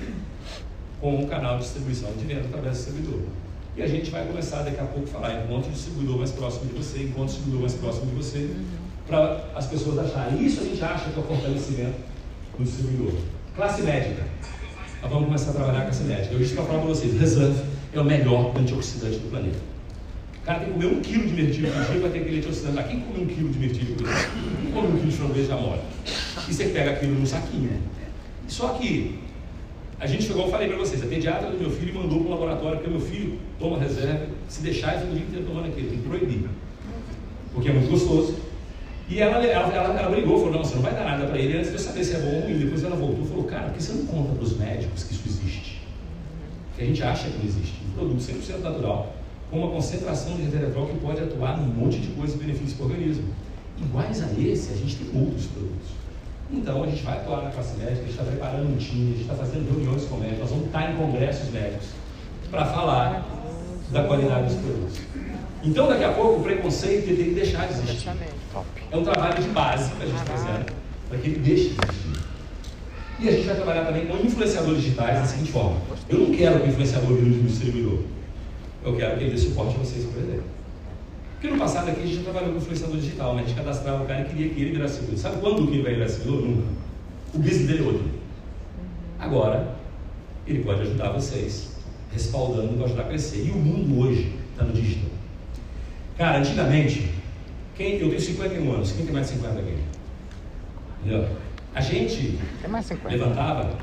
com 0.99 1.15
um 1.21 1.27
canal 1.27 1.58
de 1.58 1.63
distribuição 1.63 2.12
de 2.13 2.25
venda 2.25 2.41
através 2.41 2.77
do 2.77 2.84
distribuidor. 2.84 3.19
E 3.77 3.84
a 3.84 3.88
gente 3.88 4.10
vai 4.10 4.25
começar 4.25 4.63
daqui 4.63 4.79
a 4.79 4.86
pouco 4.86 5.08
a 5.08 5.12
falar 5.12 5.43
encontro 5.43 5.71
distribuidor 5.71 6.17
mais 6.17 6.32
próximo 6.32 6.65
de 6.65 6.73
você, 6.73 7.03
encontro 7.03 7.27
distribuidor 7.27 7.62
mais 7.62 7.73
próximo 7.75 8.08
de 8.08 8.15
você, 8.15 8.38
uhum. 8.39 8.65
para 9.08 9.45
as 9.55 9.67
pessoas 9.67 9.99
acharem. 9.99 10.43
Isso 10.43 10.62
a 10.62 10.63
gente 10.63 10.84
acha 10.84 11.10
que 11.12 11.19
é 11.19 11.21
o 11.21 11.25
fortalecimento 11.25 11.97
do 12.58 12.63
distribuidor. 12.63 13.13
Classe 13.55 13.82
médica. 13.84 14.23
Nós 15.01 15.12
vamos 15.12 15.25
começar 15.27 15.51
a 15.51 15.53
trabalhar 15.53 15.82
com 15.82 15.86
classe 15.86 16.03
médica. 16.03 16.34
Eu 16.34 16.39
disse 16.39 16.55
para 16.55 16.63
falar 16.63 16.79
para 16.79 16.89
vocês, 16.89 17.17
Reserve 17.17 17.62
é 17.93 17.99
o 17.99 18.03
melhor 18.03 18.58
antioxidante 18.58 19.19
do 19.19 19.29
planeta. 19.29 19.60
Cara 20.49 20.62
tem 20.62 20.69
que 20.69 20.73
comer 20.73 20.88
um 20.88 20.99
quilo 20.99 21.27
de 21.27 21.33
mirtilo 21.33 21.71
por 21.71 21.85
dia 21.85 22.01
para 22.01 22.09
ter 22.09 22.19
aquele 22.21 22.38
antioxidante 22.39 22.75
lá. 22.75 22.81
Quem 22.81 23.01
come 23.01 23.21
um 23.21 23.27
quilo 23.27 23.49
de 23.49 23.59
mirtilo 23.59 23.95
por 23.97 24.07
dia? 24.07 24.29
Quem 24.59 24.71
come 24.71 24.88
um 24.88 24.97
quilo 24.97 25.12
de 25.12 25.17
framboesa 25.17 25.47
já 25.47 25.55
mora. 25.55 25.81
E 26.47 26.51
você 26.51 26.63
pega 26.69 26.89
aquilo 26.89 27.13
num 27.13 27.25
saquinho. 27.27 27.79
Só 28.47 28.69
que 28.69 29.19
a 29.99 30.07
gente 30.07 30.23
chegou, 30.23 30.45
eu 30.45 30.51
falei 30.51 30.67
para 30.67 30.77
vocês, 30.77 31.03
a 31.03 31.05
pediatra 31.05 31.51
do 31.51 31.59
meu 31.59 31.69
filho 31.69 31.93
mandou 31.93 32.21
para 32.21 32.27
o 32.27 32.31
laboratório, 32.31 32.77
porque 32.79 32.89
meu 32.89 32.99
filho 32.99 33.38
toma 33.59 33.77
reserva, 33.77 34.25
se 34.47 34.63
deixar, 34.63 34.93
ele 34.93 35.01
fica 35.01 35.12
o 35.12 35.15
dia 35.17 35.25
inteiro 35.27 35.45
tomando 35.45 35.67
aquilo, 35.67 35.88
tem 35.88 35.99
que 35.99 36.07
proibir. 36.09 36.49
Porque 37.53 37.69
é 37.69 37.71
muito 37.71 37.91
gostoso. 37.91 38.39
E 39.07 39.19
ela, 39.19 39.45
ela, 39.45 39.71
ela, 39.71 39.99
ela 39.99 40.09
brigou, 40.09 40.39
falou, 40.39 40.53
não, 40.53 40.63
você 40.63 40.73
não 40.73 40.81
vai 40.81 40.95
dar 40.95 41.05
nada 41.05 41.27
para 41.27 41.38
ele 41.38 41.59
antes 41.59 41.69
de 41.69 41.75
eu 41.75 41.79
saber 41.79 42.03
se 42.03 42.15
é 42.15 42.19
bom 42.21 42.38
ou 42.38 42.41
ruim. 42.41 42.57
Depois 42.57 42.83
ela 42.83 42.95
voltou 42.95 43.23
e 43.23 43.27
falou, 43.27 43.43
cara, 43.43 43.65
por 43.65 43.73
que 43.75 43.83
você 43.83 43.93
não 43.93 44.07
conta 44.07 44.33
para 44.33 44.43
os 44.43 44.57
médicos 44.57 45.03
que 45.03 45.13
isso 45.13 45.27
existe? 45.27 45.79
Que 46.75 46.81
a 46.81 46.85
gente 46.88 47.03
acha 47.03 47.29
que 47.29 47.38
não 47.38 47.45
existe. 47.45 47.75
Um 47.88 47.93
produto 47.93 48.19
100% 48.19 48.62
natural, 48.62 49.18
com 49.49 49.59
uma 49.59 49.71
concentração 49.71 50.35
de 50.35 50.43
resveratrol 50.43 50.88
que 50.88 50.97
pode 50.97 51.21
atuar 51.21 51.57
num 51.57 51.67
monte 51.67 51.99
de 51.99 52.07
coisas 52.09 52.35
e 52.35 52.39
benefícios 52.39 52.73
para 52.73 52.85
o 52.85 52.89
organismo. 52.89 53.33
Iguais 53.79 54.21
a 54.21 54.27
esse, 54.39 54.73
a 54.73 54.75
gente 54.75 54.95
tem 54.97 55.21
outros 55.21 55.45
produtos. 55.47 55.89
Então, 56.51 56.83
a 56.83 56.88
gente 56.88 57.03
vai 57.03 57.17
atuar 57.17 57.43
na 57.43 57.51
classe 57.51 57.77
médica, 57.77 57.99
a 57.99 58.01
gente 58.01 58.12
está 58.12 58.23
preparando 58.23 58.73
um 58.73 58.77
time, 58.77 59.12
a 59.12 59.17
gente 59.17 59.21
está 59.21 59.35
fazendo 59.35 59.71
reuniões 59.71 60.05
com 60.05 60.17
médicos, 60.17 60.39
nós 60.39 60.49
vamos 60.49 60.65
estar 60.65 60.91
em 60.91 60.95
congressos 60.95 61.49
médicos 61.51 61.88
para 62.49 62.65
falar 62.65 63.25
da 63.91 64.03
qualidade 64.03 64.53
dos 64.53 64.55
produtos. 64.55 64.99
Então, 65.63 65.88
daqui 65.88 66.03
a 66.03 66.12
pouco, 66.13 66.39
o 66.39 66.43
preconceito 66.43 67.05
tem 67.05 67.15
que 67.15 67.31
deixar 67.31 67.67
de 67.67 67.73
existir. 67.73 68.09
É 68.91 68.97
um 68.97 69.03
trabalho 69.03 69.41
de 69.41 69.49
base 69.49 69.91
que 69.91 70.03
a 70.03 70.05
gente 70.05 70.19
está 70.19 70.38
fazendo, 70.38 70.73
para 71.09 71.17
que 71.17 71.27
ele 71.27 71.39
deixe 71.39 71.69
de 71.69 71.75
existir. 71.83 72.29
E 73.19 73.27
a 73.27 73.31
gente 73.31 73.45
vai 73.45 73.55
trabalhar 73.55 73.85
também 73.85 74.07
com 74.07 74.17
influenciadores 74.17 74.81
digitais 74.81 75.19
da 75.19 75.25
seguinte 75.25 75.51
forma: 75.51 75.77
eu 76.07 76.19
não 76.19 76.31
quero 76.33 76.59
que 76.62 76.67
o 76.67 76.69
influenciador 76.69 77.13
vire 77.13 77.39
um 77.39 77.45
distribuidor, 77.45 77.99
eu 78.83 78.95
quero 78.95 79.17
que 79.17 79.23
ele 79.23 79.31
dê 79.31 79.37
suporte 79.37 79.75
a 79.75 79.79
vocês, 79.79 80.05
por 80.05 80.21
exemplo. 80.21 80.43
Porque 81.33 81.53
no 81.53 81.59
passado 81.59 81.89
aqui 81.89 82.01
a 82.01 82.05
gente 82.05 82.17
já 82.17 82.23
trabalhou 82.23 82.51
com 82.51 82.57
influenciador 82.57 82.97
digital, 82.97 83.35
né? 83.35 83.43
A 83.43 83.45
gente 83.45 83.55
cadastrava 83.55 84.03
o 84.03 84.07
cara 84.07 84.21
e 84.21 84.25
queria 84.25 84.49
que 84.49 84.61
ele 84.61 84.71
virasse 84.71 84.95
seguidor. 84.95 85.17
Sabe 85.17 85.37
quando 85.39 85.67
que 85.67 85.73
ele 85.73 85.83
vai 85.83 85.93
virar 85.93 86.09
seguidor? 86.09 86.41
Nunca. 86.41 86.67
O 87.33 87.37
business 87.37 87.67
dele 87.67 87.83
é 87.83 87.87
outro. 87.87 88.09
Agora, 89.19 89.75
ele 90.45 90.63
pode 90.63 90.81
ajudar 90.81 91.11
vocês, 91.11 91.77
respaldando 92.11 92.73
para 92.73 92.85
ajudar 92.85 93.03
a 93.03 93.05
crescer. 93.05 93.45
E 93.45 93.51
o 93.51 93.55
mundo 93.55 94.01
hoje 94.01 94.35
está 94.51 94.65
no 94.65 94.73
digital. 94.73 95.09
Cara, 96.17 96.39
antigamente, 96.39 97.09
quem, 97.75 97.99
eu 97.99 98.09
tenho 98.09 98.19
51 98.19 98.73
anos, 98.73 98.91
quem 98.91 99.05
tem 99.05 99.13
mais 99.13 99.27
de 99.27 99.35
50 99.35 99.59
aqui? 99.59 99.77
Entendeu? 100.99 101.29
A 101.73 101.79
gente 101.79 102.37
levantava, 103.09 103.77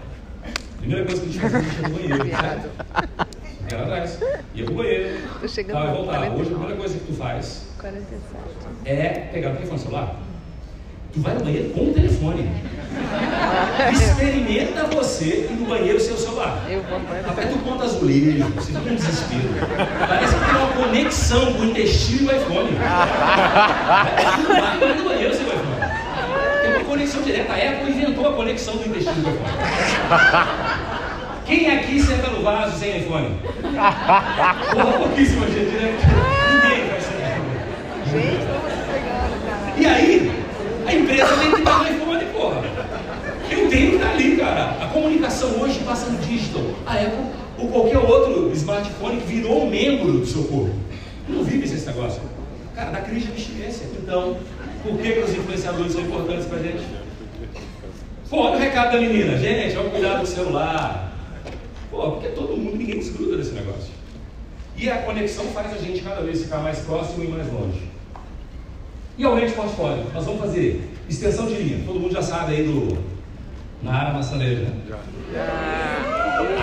a 0.45 0.79
primeira 0.79 1.07
coisa 1.07 1.23
que 1.23 1.29
a 1.29 1.33
gente 1.33 1.41
fazia, 1.41 1.59
a 1.59 1.63
gente 1.63 1.81
ia 1.81 1.89
no 1.89 1.95
banheiro. 1.95 2.31
Era 3.71 3.83
atrás. 3.83 4.21
Ia 4.57 4.65
pro 4.65 4.75
banheiro. 4.75 5.19
Tô 5.39 5.47
chegando 5.47 5.77
tal, 5.77 5.87
e 5.87 5.97
voltava. 5.97 6.35
Hoje 6.35 6.41
a 6.41 6.45
primeira 6.45 6.77
coisa 6.77 6.99
que 6.99 7.05
tu 7.05 7.13
faz 7.13 7.67
47. 7.79 8.17
é 8.87 9.09
pegar 9.31 9.51
o 9.51 9.57
telefone 9.57 9.79
celular. 9.79 10.17
Tu 11.13 11.21
vai 11.21 11.35
no 11.35 11.41
banheiro 11.45 11.71
com 11.71 11.91
o 11.91 11.93
telefone. 11.93 12.51
Experimenta 13.93 14.85
você 14.85 15.49
ir 15.51 15.57
no 15.61 15.67
banheiro 15.67 16.01
sem 16.01 16.15
o 16.15 16.17
celular. 16.17 16.65
Eu 16.71 16.83
vou 16.85 16.99
Até 17.31 17.47
tu 17.47 17.59
conta 17.59 17.85
azulejo, 17.85 18.45
você 18.55 18.73
fica 18.73 18.91
um 18.91 18.95
desespero. 18.95 19.49
Parece 20.09 20.35
que 20.35 20.45
tem 20.47 20.55
uma 20.55 20.69
conexão 20.73 21.53
com 21.53 21.61
o 21.61 21.65
intestino 21.67 22.23
e 22.23 22.35
o 22.35 22.37
iPhone. 22.37 22.71
Vai 24.81 24.95
no 24.97 25.05
banheiro 25.05 25.35
sem 25.35 25.45
o 25.45 25.49
iPhone. 25.49 25.67
Tem 26.63 26.75
uma 26.77 26.85
conexão 26.85 27.23
direta. 27.23 27.53
A 27.53 27.57
Apple 27.57 27.91
inventou 27.91 28.27
a 28.27 28.33
conexão 28.33 28.77
do 28.79 28.89
intestino 28.89 29.23
com 29.23 29.29
o 29.29 29.35
iPhone. 29.35 30.66
Quem 31.47 31.71
aqui 31.71 32.03
senta 32.03 32.29
no 32.29 32.43
vaso 32.43 32.77
sem 32.77 32.99
iPhone? 32.99 33.37
Porra, 34.73 34.99
pouquíssima 34.99 35.47
gente, 35.47 35.77
né? 35.77 35.97
Ninguém 36.53 36.89
vai 36.89 37.01
sentar. 37.01 37.41
Gente, 38.11 38.41
estamos 38.41 38.73
pegando, 38.93 39.47
cara. 39.47 39.75
E 39.79 39.87
aí, 39.87 40.45
a 40.87 40.95
empresa 40.95 41.37
tem 41.37 41.53
que 41.53 41.63
dar 41.63 41.79
no 41.79 41.85
iPhone, 41.85 42.25
porra. 42.33 42.63
Eu 43.49 43.69
tenho 43.69 43.91
que 43.91 43.97
estar 43.97 44.11
ali, 44.11 44.37
cara. 44.37 44.77
A 44.83 44.87
comunicação 44.89 45.61
hoje 45.61 45.79
passa 45.81 46.11
no 46.11 46.19
digital. 46.19 46.65
A 46.85 46.95
Apple 46.95 47.27
ou 47.59 47.69
qualquer 47.69 47.99
outro 47.99 48.51
smartphone 48.53 49.21
que 49.21 49.27
virou 49.27 49.65
um 49.65 49.71
membro 49.71 50.13
do 50.13 50.27
seu 50.27 50.43
corpo. 50.45 50.75
Não 51.29 51.45
vive 51.45 51.65
esse 51.65 51.87
negócio. 51.87 52.21
Cara, 52.75 52.91
da 52.91 53.01
crise 53.03 53.27
de 53.27 53.33
abstinência. 53.33 53.87
Então, 54.03 54.37
por 54.83 54.99
que, 54.99 55.13
que 55.13 55.21
os 55.21 55.31
influenciadores 55.31 55.93
são 55.93 56.03
importantes 56.03 56.47
pra 56.47 56.59
gente? 56.59 56.85
Olha 58.33 58.57
o 58.57 58.59
recado 58.59 58.93
da 58.93 59.01
menina. 59.01 59.39
Gente, 59.39 59.77
olha 59.77 59.87
o 59.87 59.91
cuidado 59.91 60.21
do 60.21 60.27
celular. 60.27 61.06
Pô, 61.97 62.11
porque 62.13 62.29
todo 62.29 62.55
mundo, 62.55 62.77
ninguém 62.77 62.99
desgruda 62.99 63.39
desse 63.39 63.53
negócio. 63.53 63.89
E 64.77 64.91
a 64.91 64.99
conexão 64.99 65.47
faz 65.47 65.73
a 65.73 65.79
gente 65.79 66.03
cada 66.03 66.21
vez 66.21 66.43
ficar 66.43 66.59
mais 66.59 66.81
próximo 66.81 67.25
e 67.25 67.29
mais 67.29 67.51
longe. 67.51 67.89
E 69.17 69.25
aumente 69.25 69.53
o 69.53 69.57
portfólio. 69.57 70.05
Nós 70.13 70.27
vamos 70.27 70.43
fazer 70.43 70.91
extensão 71.09 71.47
de 71.47 71.55
linha. 71.55 71.83
Todo 71.87 71.99
mundo 71.99 72.13
já 72.13 72.21
sabe 72.21 72.53
aí 72.53 72.65
do 72.65 72.99
Nara 73.83 74.13
Maçaneira, 74.13 74.61
né? 74.61 74.73
Já. 74.91 74.99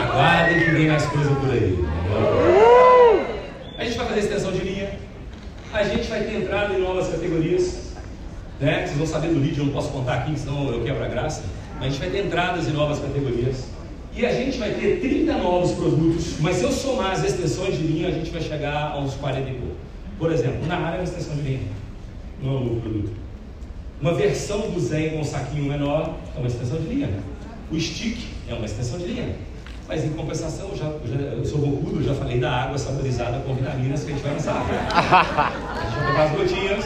Aguardem 0.03 0.59
que 0.63 0.69
vem 0.69 0.87
mais 0.87 1.03
coisa 1.07 1.31
por 1.31 1.49
aí. 1.49 1.79
A 3.75 3.83
gente 3.83 3.97
vai 3.97 4.07
fazer 4.07 4.19
extensão 4.19 4.51
de 4.51 4.59
linha. 4.59 4.99
A 5.73 5.83
gente 5.83 6.07
vai 6.07 6.23
ter 6.23 6.35
entrada 6.35 6.75
em 6.75 6.81
novas 6.81 7.07
categorias. 7.07 7.93
Né? 8.59 8.85
Vocês 8.85 8.97
vão 8.97 9.07
saber 9.07 9.29
do 9.29 9.39
lead, 9.39 9.57
eu 9.57 9.65
não 9.65 9.73
posso 9.73 9.89
contar 9.89 10.13
aqui, 10.19 10.37
senão 10.37 10.71
eu 10.71 10.83
quebro 10.83 11.03
a 11.03 11.07
graça. 11.07 11.43
Mas 11.79 11.87
a 11.87 11.89
gente 11.89 11.99
vai 11.99 12.09
ter 12.11 12.23
entradas 12.23 12.67
em 12.67 12.71
novas 12.71 12.99
categorias. 12.99 13.72
E 14.15 14.25
a 14.25 14.31
gente 14.31 14.59
vai 14.59 14.71
ter 14.71 14.99
30 14.99 15.37
novos 15.37 15.71
produtos, 15.71 16.35
mas 16.39 16.57
se 16.57 16.63
eu 16.63 16.71
somar 16.71 17.11
as 17.11 17.23
extensões 17.23 17.77
de 17.77 17.83
linha, 17.83 18.09
a 18.09 18.11
gente 18.11 18.29
vai 18.29 18.41
chegar 18.41 18.91
a 18.91 18.99
uns 18.99 19.15
40 19.15 19.49
e 19.49 19.53
pouco. 19.53 19.75
Por 20.19 20.31
exemplo, 20.31 20.67
na 20.67 20.77
área 20.77 20.97
é 20.97 20.99
uma 20.99 21.03
extensão 21.03 21.35
de 21.35 21.41
linha, 21.41 21.61
não 22.41 22.51
é 22.51 22.55
um 22.57 22.63
novo 22.63 22.81
produto. 22.81 23.11
Uma 23.99 24.13
versão 24.13 24.69
do 24.69 24.79
Zen 24.79 25.11
com 25.11 25.21
um 25.21 25.23
saquinho 25.23 25.63
menor 25.63 26.15
é 26.35 26.39
uma 26.39 26.47
extensão 26.47 26.77
de 26.77 26.87
linha. 26.87 27.09
O 27.71 27.79
stick 27.79 28.19
é 28.47 28.53
uma 28.53 28.65
extensão 28.65 28.99
de 28.99 29.05
linha. 29.05 29.35
Mas 29.87 30.05
em 30.05 30.09
compensação, 30.09 30.69
eu, 30.69 30.77
já, 30.77 30.85
eu, 30.85 31.43
já, 31.43 31.49
sou 31.49 31.59
bocudo, 31.59 31.99
eu 31.99 32.03
já 32.03 32.13
falei 32.13 32.39
da 32.39 32.51
água 32.51 32.77
saborizada 32.77 33.39
com 33.39 33.55
vitaminas 33.55 34.03
que 34.03 34.11
a 34.11 34.13
gente 34.13 34.23
vai 34.23 34.33
lançar. 34.33 34.55
A 34.63 35.85
gente 35.85 35.95
vai 35.95 36.07
pegar 36.07 36.23
as 36.23 36.31
gotinhas. 36.31 36.85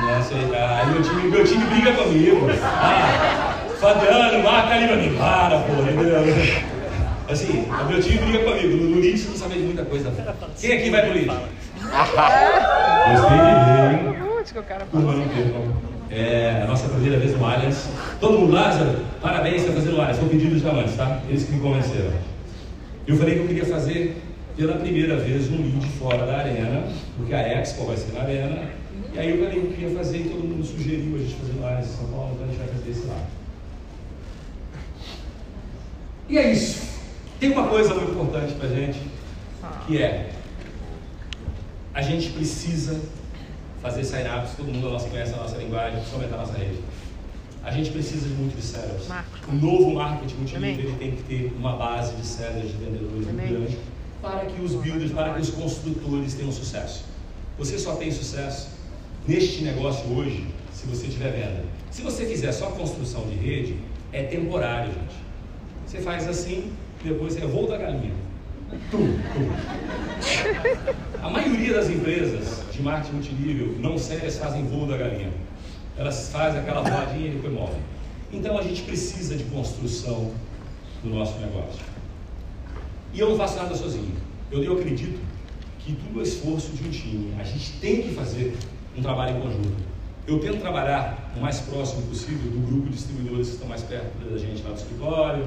Nossa, 0.00 0.34
aí 0.34 0.92
meu 0.92 1.02
time, 1.02 1.30
meu 1.30 1.44
time 1.44 1.64
briga 1.66 1.92
comigo. 1.92 2.46
Ah, 2.62 3.47
Fabiano, 3.80 4.42
marca 4.42 4.74
ali 4.74 4.88
pra 4.88 4.96
mim. 4.96 5.16
Para, 5.16 5.58
pô, 5.60 5.72
entendeu? 5.82 6.18
Assim, 7.28 7.64
o 7.68 7.84
meu 7.84 8.02
time 8.02 8.18
briga 8.18 8.44
comigo. 8.44 8.76
No, 8.76 8.96
no 8.96 9.02
você 9.02 9.28
não 9.28 9.36
sabe 9.36 9.54
de 9.54 9.60
muita 9.60 9.84
coisa. 9.84 10.12
Quem 10.60 10.72
aqui 10.72 10.90
vai 10.90 11.02
pro 11.02 11.12
Leeds? 11.12 11.36
Gostei 13.10 13.38
de 13.38 13.44
ver, 13.70 13.92
hein? 13.92 14.16
Turma, 14.90 15.12
não 15.12 15.28
percam. 15.28 15.88
É 16.10 16.62
a 16.64 16.66
nossa 16.66 16.88
primeira 16.88 17.18
vez 17.18 17.36
no 17.36 17.44
Allianz. 17.46 17.88
Todo 18.18 18.38
mundo, 18.38 18.52
Lázaro, 18.52 18.98
parabéns, 19.20 19.62
está 19.62 19.72
fazendo 19.74 20.00
Allianz. 20.00 20.18
Foi 20.18 20.28
pedido 20.28 20.58
de 20.58 20.68
amantes, 20.68 20.96
tá? 20.96 21.20
Eles 21.28 21.44
que 21.44 21.52
me 21.52 21.60
convenceram. 21.60 22.10
Eu 23.06 23.16
falei 23.16 23.34
que 23.34 23.40
eu 23.40 23.46
queria 23.46 23.66
fazer 23.66 24.16
pela 24.56 24.74
primeira 24.76 25.16
vez 25.16 25.48
um 25.52 25.56
lead 25.56 25.86
fora 25.98 26.26
da 26.26 26.38
arena, 26.38 26.82
porque 27.16 27.32
a 27.32 27.60
Expo 27.60 27.84
vai 27.84 27.96
ser 27.96 28.12
na 28.12 28.22
arena. 28.22 28.58
E 29.14 29.18
aí 29.18 29.30
eu 29.30 29.44
falei 29.44 29.60
que 29.60 29.66
eu 29.66 29.72
queria 29.72 29.90
fazer 29.96 30.18
e 30.18 30.24
todo 30.24 30.42
mundo 30.42 30.64
sugeriu 30.64 31.14
a 31.14 31.18
gente 31.18 31.34
fazer 31.36 31.52
no 31.52 31.64
Allianz 31.66 31.86
em 31.86 31.96
São 31.96 32.06
Paulo, 32.06 32.30
então 32.34 32.44
a 32.44 32.48
gente 32.48 32.58
vai 32.58 32.68
fazer 32.68 32.90
esse 32.90 33.06
lá. 33.06 33.16
E 36.28 36.36
é 36.36 36.52
isso. 36.52 36.86
Tem 37.40 37.50
uma 37.50 37.68
coisa 37.68 37.94
muito 37.94 38.12
importante 38.12 38.52
para 38.54 38.68
a 38.68 38.70
gente, 38.70 39.00
que 39.86 40.02
é 40.02 40.32
a 41.94 42.02
gente 42.02 42.30
precisa 42.30 43.00
fazer 43.82 44.04
sign-ups, 44.04 44.52
todo 44.56 44.72
mundo 44.72 44.90
nossa 44.90 45.08
conhece 45.08 45.34
a 45.34 45.36
nossa 45.36 45.56
linguagem, 45.56 45.98
principalmente 45.98 46.34
a 46.34 46.36
nossa 46.36 46.52
rede. 46.52 46.78
A 47.64 47.70
gente 47.70 47.90
precisa 47.90 48.28
de 48.28 48.34
muito 48.34 48.56
de 48.56 48.62
cérebros. 48.62 49.08
O 49.48 49.52
novo 49.52 49.94
marketing 49.94 50.34
multinível 50.36 50.84
ele 50.84 50.96
tem 50.96 51.16
que 51.16 51.22
ter 51.24 51.52
uma 51.58 51.76
base 51.76 52.14
de 52.14 52.26
cérebros 52.26 52.70
de 52.70 52.76
vendedores 52.76 53.26
muito 53.26 53.48
grande 53.48 53.78
para 54.22 54.46
que 54.46 54.60
os 54.60 54.74
builders, 54.74 55.12
para 55.12 55.34
que 55.34 55.40
os 55.40 55.50
construtores 55.50 56.34
tenham 56.34 56.52
sucesso. 56.52 57.04
Você 57.58 57.78
só 57.78 57.96
tem 57.96 58.10
sucesso 58.12 58.68
neste 59.26 59.62
negócio 59.62 60.04
hoje 60.16 60.46
se 60.72 60.86
você 60.86 61.08
tiver 61.08 61.32
venda. 61.32 61.64
Se 61.90 62.02
você 62.02 62.26
fizer 62.26 62.52
só 62.52 62.70
construção 62.70 63.22
de 63.26 63.34
rede, 63.34 63.76
é 64.12 64.22
temporário, 64.22 64.92
gente. 64.92 65.27
Você 65.88 66.00
faz 66.00 66.28
assim, 66.28 66.72
depois 67.02 67.36
é 67.36 67.46
voo 67.46 67.66
da 67.66 67.78
galinha. 67.78 68.12
Tum, 68.90 69.06
tum. 69.32 69.48
A 71.22 71.30
maioria 71.30 71.74
das 71.74 71.88
empresas 71.88 72.62
de 72.70 72.82
marketing 72.82 73.14
multinível 73.14 73.74
não 73.78 73.96
sérias 73.96 74.38
fazem 74.38 74.64
voo 74.64 74.86
da 74.86 74.98
galinha 74.98 75.32
elas 75.98 76.30
fazem 76.30 76.60
aquela 76.60 76.80
voadinha 76.80 77.26
e 77.26 77.30
depois 77.32 77.52
movem. 77.52 77.80
Então 78.32 78.56
a 78.56 78.62
gente 78.62 78.82
precisa 78.82 79.36
de 79.36 79.44
construção 79.44 80.30
no 81.02 81.14
nosso 81.14 81.38
negócio. 81.40 81.80
E 83.12 83.18
eu 83.18 83.30
não 83.30 83.36
faço 83.36 83.56
nada 83.56 83.74
sozinho. 83.74 84.14
Eu, 84.50 84.62
eu 84.62 84.74
acredito 84.74 85.18
que 85.80 85.94
tudo 85.94 86.20
é 86.20 86.22
esforço 86.22 86.70
de 86.72 86.86
um 86.86 86.90
time. 86.90 87.34
A 87.40 87.42
gente 87.42 87.72
tem 87.80 88.02
que 88.02 88.14
fazer 88.14 88.56
um 88.96 89.02
trabalho 89.02 89.38
em 89.38 89.40
conjunto. 89.40 89.88
Eu 90.26 90.38
tento 90.38 90.60
trabalhar 90.60 91.32
o 91.36 91.40
mais 91.40 91.58
próximo 91.60 92.02
possível 92.02 92.50
do 92.50 92.66
grupo 92.66 92.86
de 92.88 92.94
distribuidores 92.94 93.48
que 93.48 93.54
estão 93.54 93.68
mais 93.68 93.82
perto 93.82 94.12
da 94.30 94.38
gente 94.38 94.62
lá 94.62 94.70
do 94.70 94.76
escritório, 94.76 95.46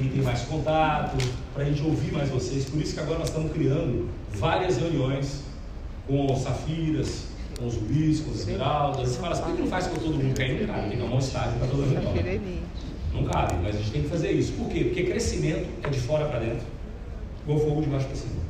que 0.00 0.08
tem 0.08 0.22
mais 0.22 0.42
contato, 0.42 1.16
para 1.52 1.64
a 1.64 1.66
gente 1.66 1.82
ouvir 1.82 2.12
mais 2.12 2.28
vocês. 2.30 2.64
Por 2.64 2.80
isso 2.80 2.94
que 2.94 3.00
agora 3.00 3.18
nós 3.18 3.28
estamos 3.28 3.52
criando 3.52 4.08
várias 4.34 4.78
reuniões 4.78 5.42
com 6.06 6.34
safiras, 6.36 7.26
com 7.58 7.66
os 7.66 7.74
com 7.74 8.30
as 8.30 8.40
esmeraldas. 8.40 9.08
Você 9.08 9.20
fala 9.20 9.32
assim, 9.32 9.42
por 9.42 9.54
que 9.54 9.62
não 9.62 9.68
faz 9.68 9.86
com 9.86 9.96
todo 9.96 10.14
mundo 10.14 10.34
cair? 10.34 10.60
Não 10.60 10.74
cabe, 10.74 10.88
tem 10.88 10.96
que 10.96 11.02
arrumar 11.02 11.16
um 11.16 11.18
estágio 11.18 11.58
para 11.58 11.68
todo 11.68 11.80
mundo. 11.86 12.62
Não 13.12 13.24
cabe, 13.24 13.54
mas 13.62 13.76
a 13.76 13.78
gente 13.78 13.90
tem 13.90 14.02
que 14.02 14.08
fazer 14.08 14.32
isso. 14.32 14.52
Por 14.52 14.68
quê? 14.68 14.84
Porque 14.84 15.04
crescimento 15.04 15.68
é 15.82 15.90
de 15.90 15.98
fora 15.98 16.24
para 16.26 16.40
dentro, 16.40 16.66
igual 17.42 17.58
fogo 17.58 17.82
de 17.82 17.88
baixo 17.88 18.06
para 18.06 18.16
cima. 18.16 18.42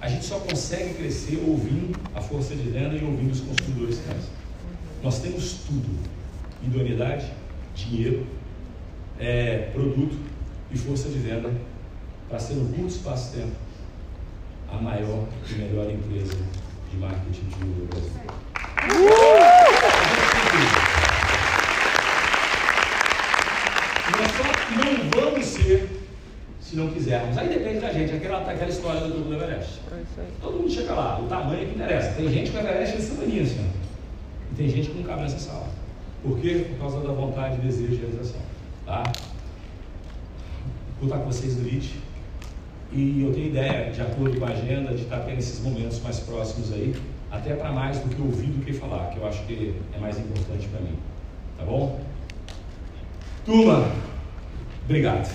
A 0.00 0.08
gente 0.08 0.26
só 0.26 0.38
consegue 0.38 0.94
crescer 0.94 1.42
ouvindo 1.46 1.98
a 2.14 2.20
força 2.20 2.54
de 2.54 2.68
venda 2.68 2.94
e 2.94 3.02
ouvindo 3.02 3.32
os 3.32 3.40
consumidores 3.40 3.98
que 3.98 4.14
Nós 5.02 5.20
temos 5.20 5.60
tudo: 5.66 5.88
idoneidade, 6.62 7.32
dinheiro, 7.74 8.26
é, 9.18 9.70
produto 9.72 10.16
e 10.70 10.78
força 10.78 11.08
de 11.08 11.18
venda 11.18 11.50
para 12.28 12.38
ser, 12.38 12.54
no 12.54 12.68
curto 12.72 12.88
espaço 12.88 13.32
de 13.32 13.42
tempo, 13.42 13.56
a 14.70 14.76
maior 14.76 15.24
e 15.48 15.54
melhor 15.54 15.90
empresa 15.90 16.36
de 16.90 16.96
marketing 16.96 17.44
de 17.48 17.86
Brasil. 17.86 18.12
Nós 24.18 24.30
só 24.32 24.44
não 24.76 25.10
vamos 25.10 25.44
ser 25.44 25.88
se 26.60 26.76
não 26.76 26.90
quisermos. 26.90 27.38
Aí 27.38 27.48
depende 27.48 27.80
da 27.80 27.92
gente, 27.92 28.14
aquela, 28.14 28.40
aquela 28.40 28.70
história 28.70 29.00
do, 29.02 29.24
do 29.24 29.34
Everest. 29.34 29.80
É 29.92 30.24
Todo 30.40 30.58
mundo 30.58 30.70
chega 30.70 30.94
lá, 30.94 31.20
o 31.20 31.28
tamanho 31.28 31.62
é 31.62 31.66
que 31.66 31.74
interessa. 31.74 32.12
Tem 32.12 32.28
gente 32.28 32.50
com 32.50 32.58
Everest 32.58 32.96
nessa 32.96 33.14
mania, 33.14 33.42
assim. 33.42 33.70
E 34.52 34.54
tem 34.56 34.68
gente 34.68 34.90
que 34.90 34.96
não 34.96 35.04
cabe 35.04 35.22
nessa 35.22 35.38
sala. 35.38 35.68
Por 36.22 36.38
quê? 36.40 36.66
Por 36.70 36.78
causa 36.78 37.00
da 37.06 37.12
vontade, 37.12 37.58
desejo 37.58 37.94
e 37.94 37.96
realização. 37.96 38.40
Tá? 38.84 39.04
Vou 40.98 41.08
estar 41.08 41.18
com 41.18 41.26
vocês 41.26 41.58
LIT. 41.58 41.94
E 42.92 43.22
eu 43.22 43.32
tenho 43.34 43.48
ideia, 43.48 43.90
de 43.90 44.00
acordo 44.00 44.38
com 44.38 44.46
a 44.46 44.48
agenda, 44.48 44.94
de 44.94 45.02
estar 45.02 45.18
tendo 45.20 45.38
esses 45.38 45.60
momentos 45.60 46.00
mais 46.00 46.20
próximos 46.20 46.72
aí, 46.72 46.94
até 47.30 47.54
para 47.54 47.70
mais 47.70 47.98
do 47.98 48.08
que 48.08 48.22
ouvir 48.22 48.46
do 48.46 48.64
que 48.64 48.72
falar, 48.72 49.10
que 49.10 49.18
eu 49.18 49.26
acho 49.26 49.44
que 49.44 49.74
é 49.94 49.98
mais 49.98 50.18
importante 50.18 50.66
para 50.68 50.80
mim. 50.80 50.96
Tá 51.58 51.64
bom? 51.64 52.00
Turma, 53.44 53.90
obrigado. 54.84 55.30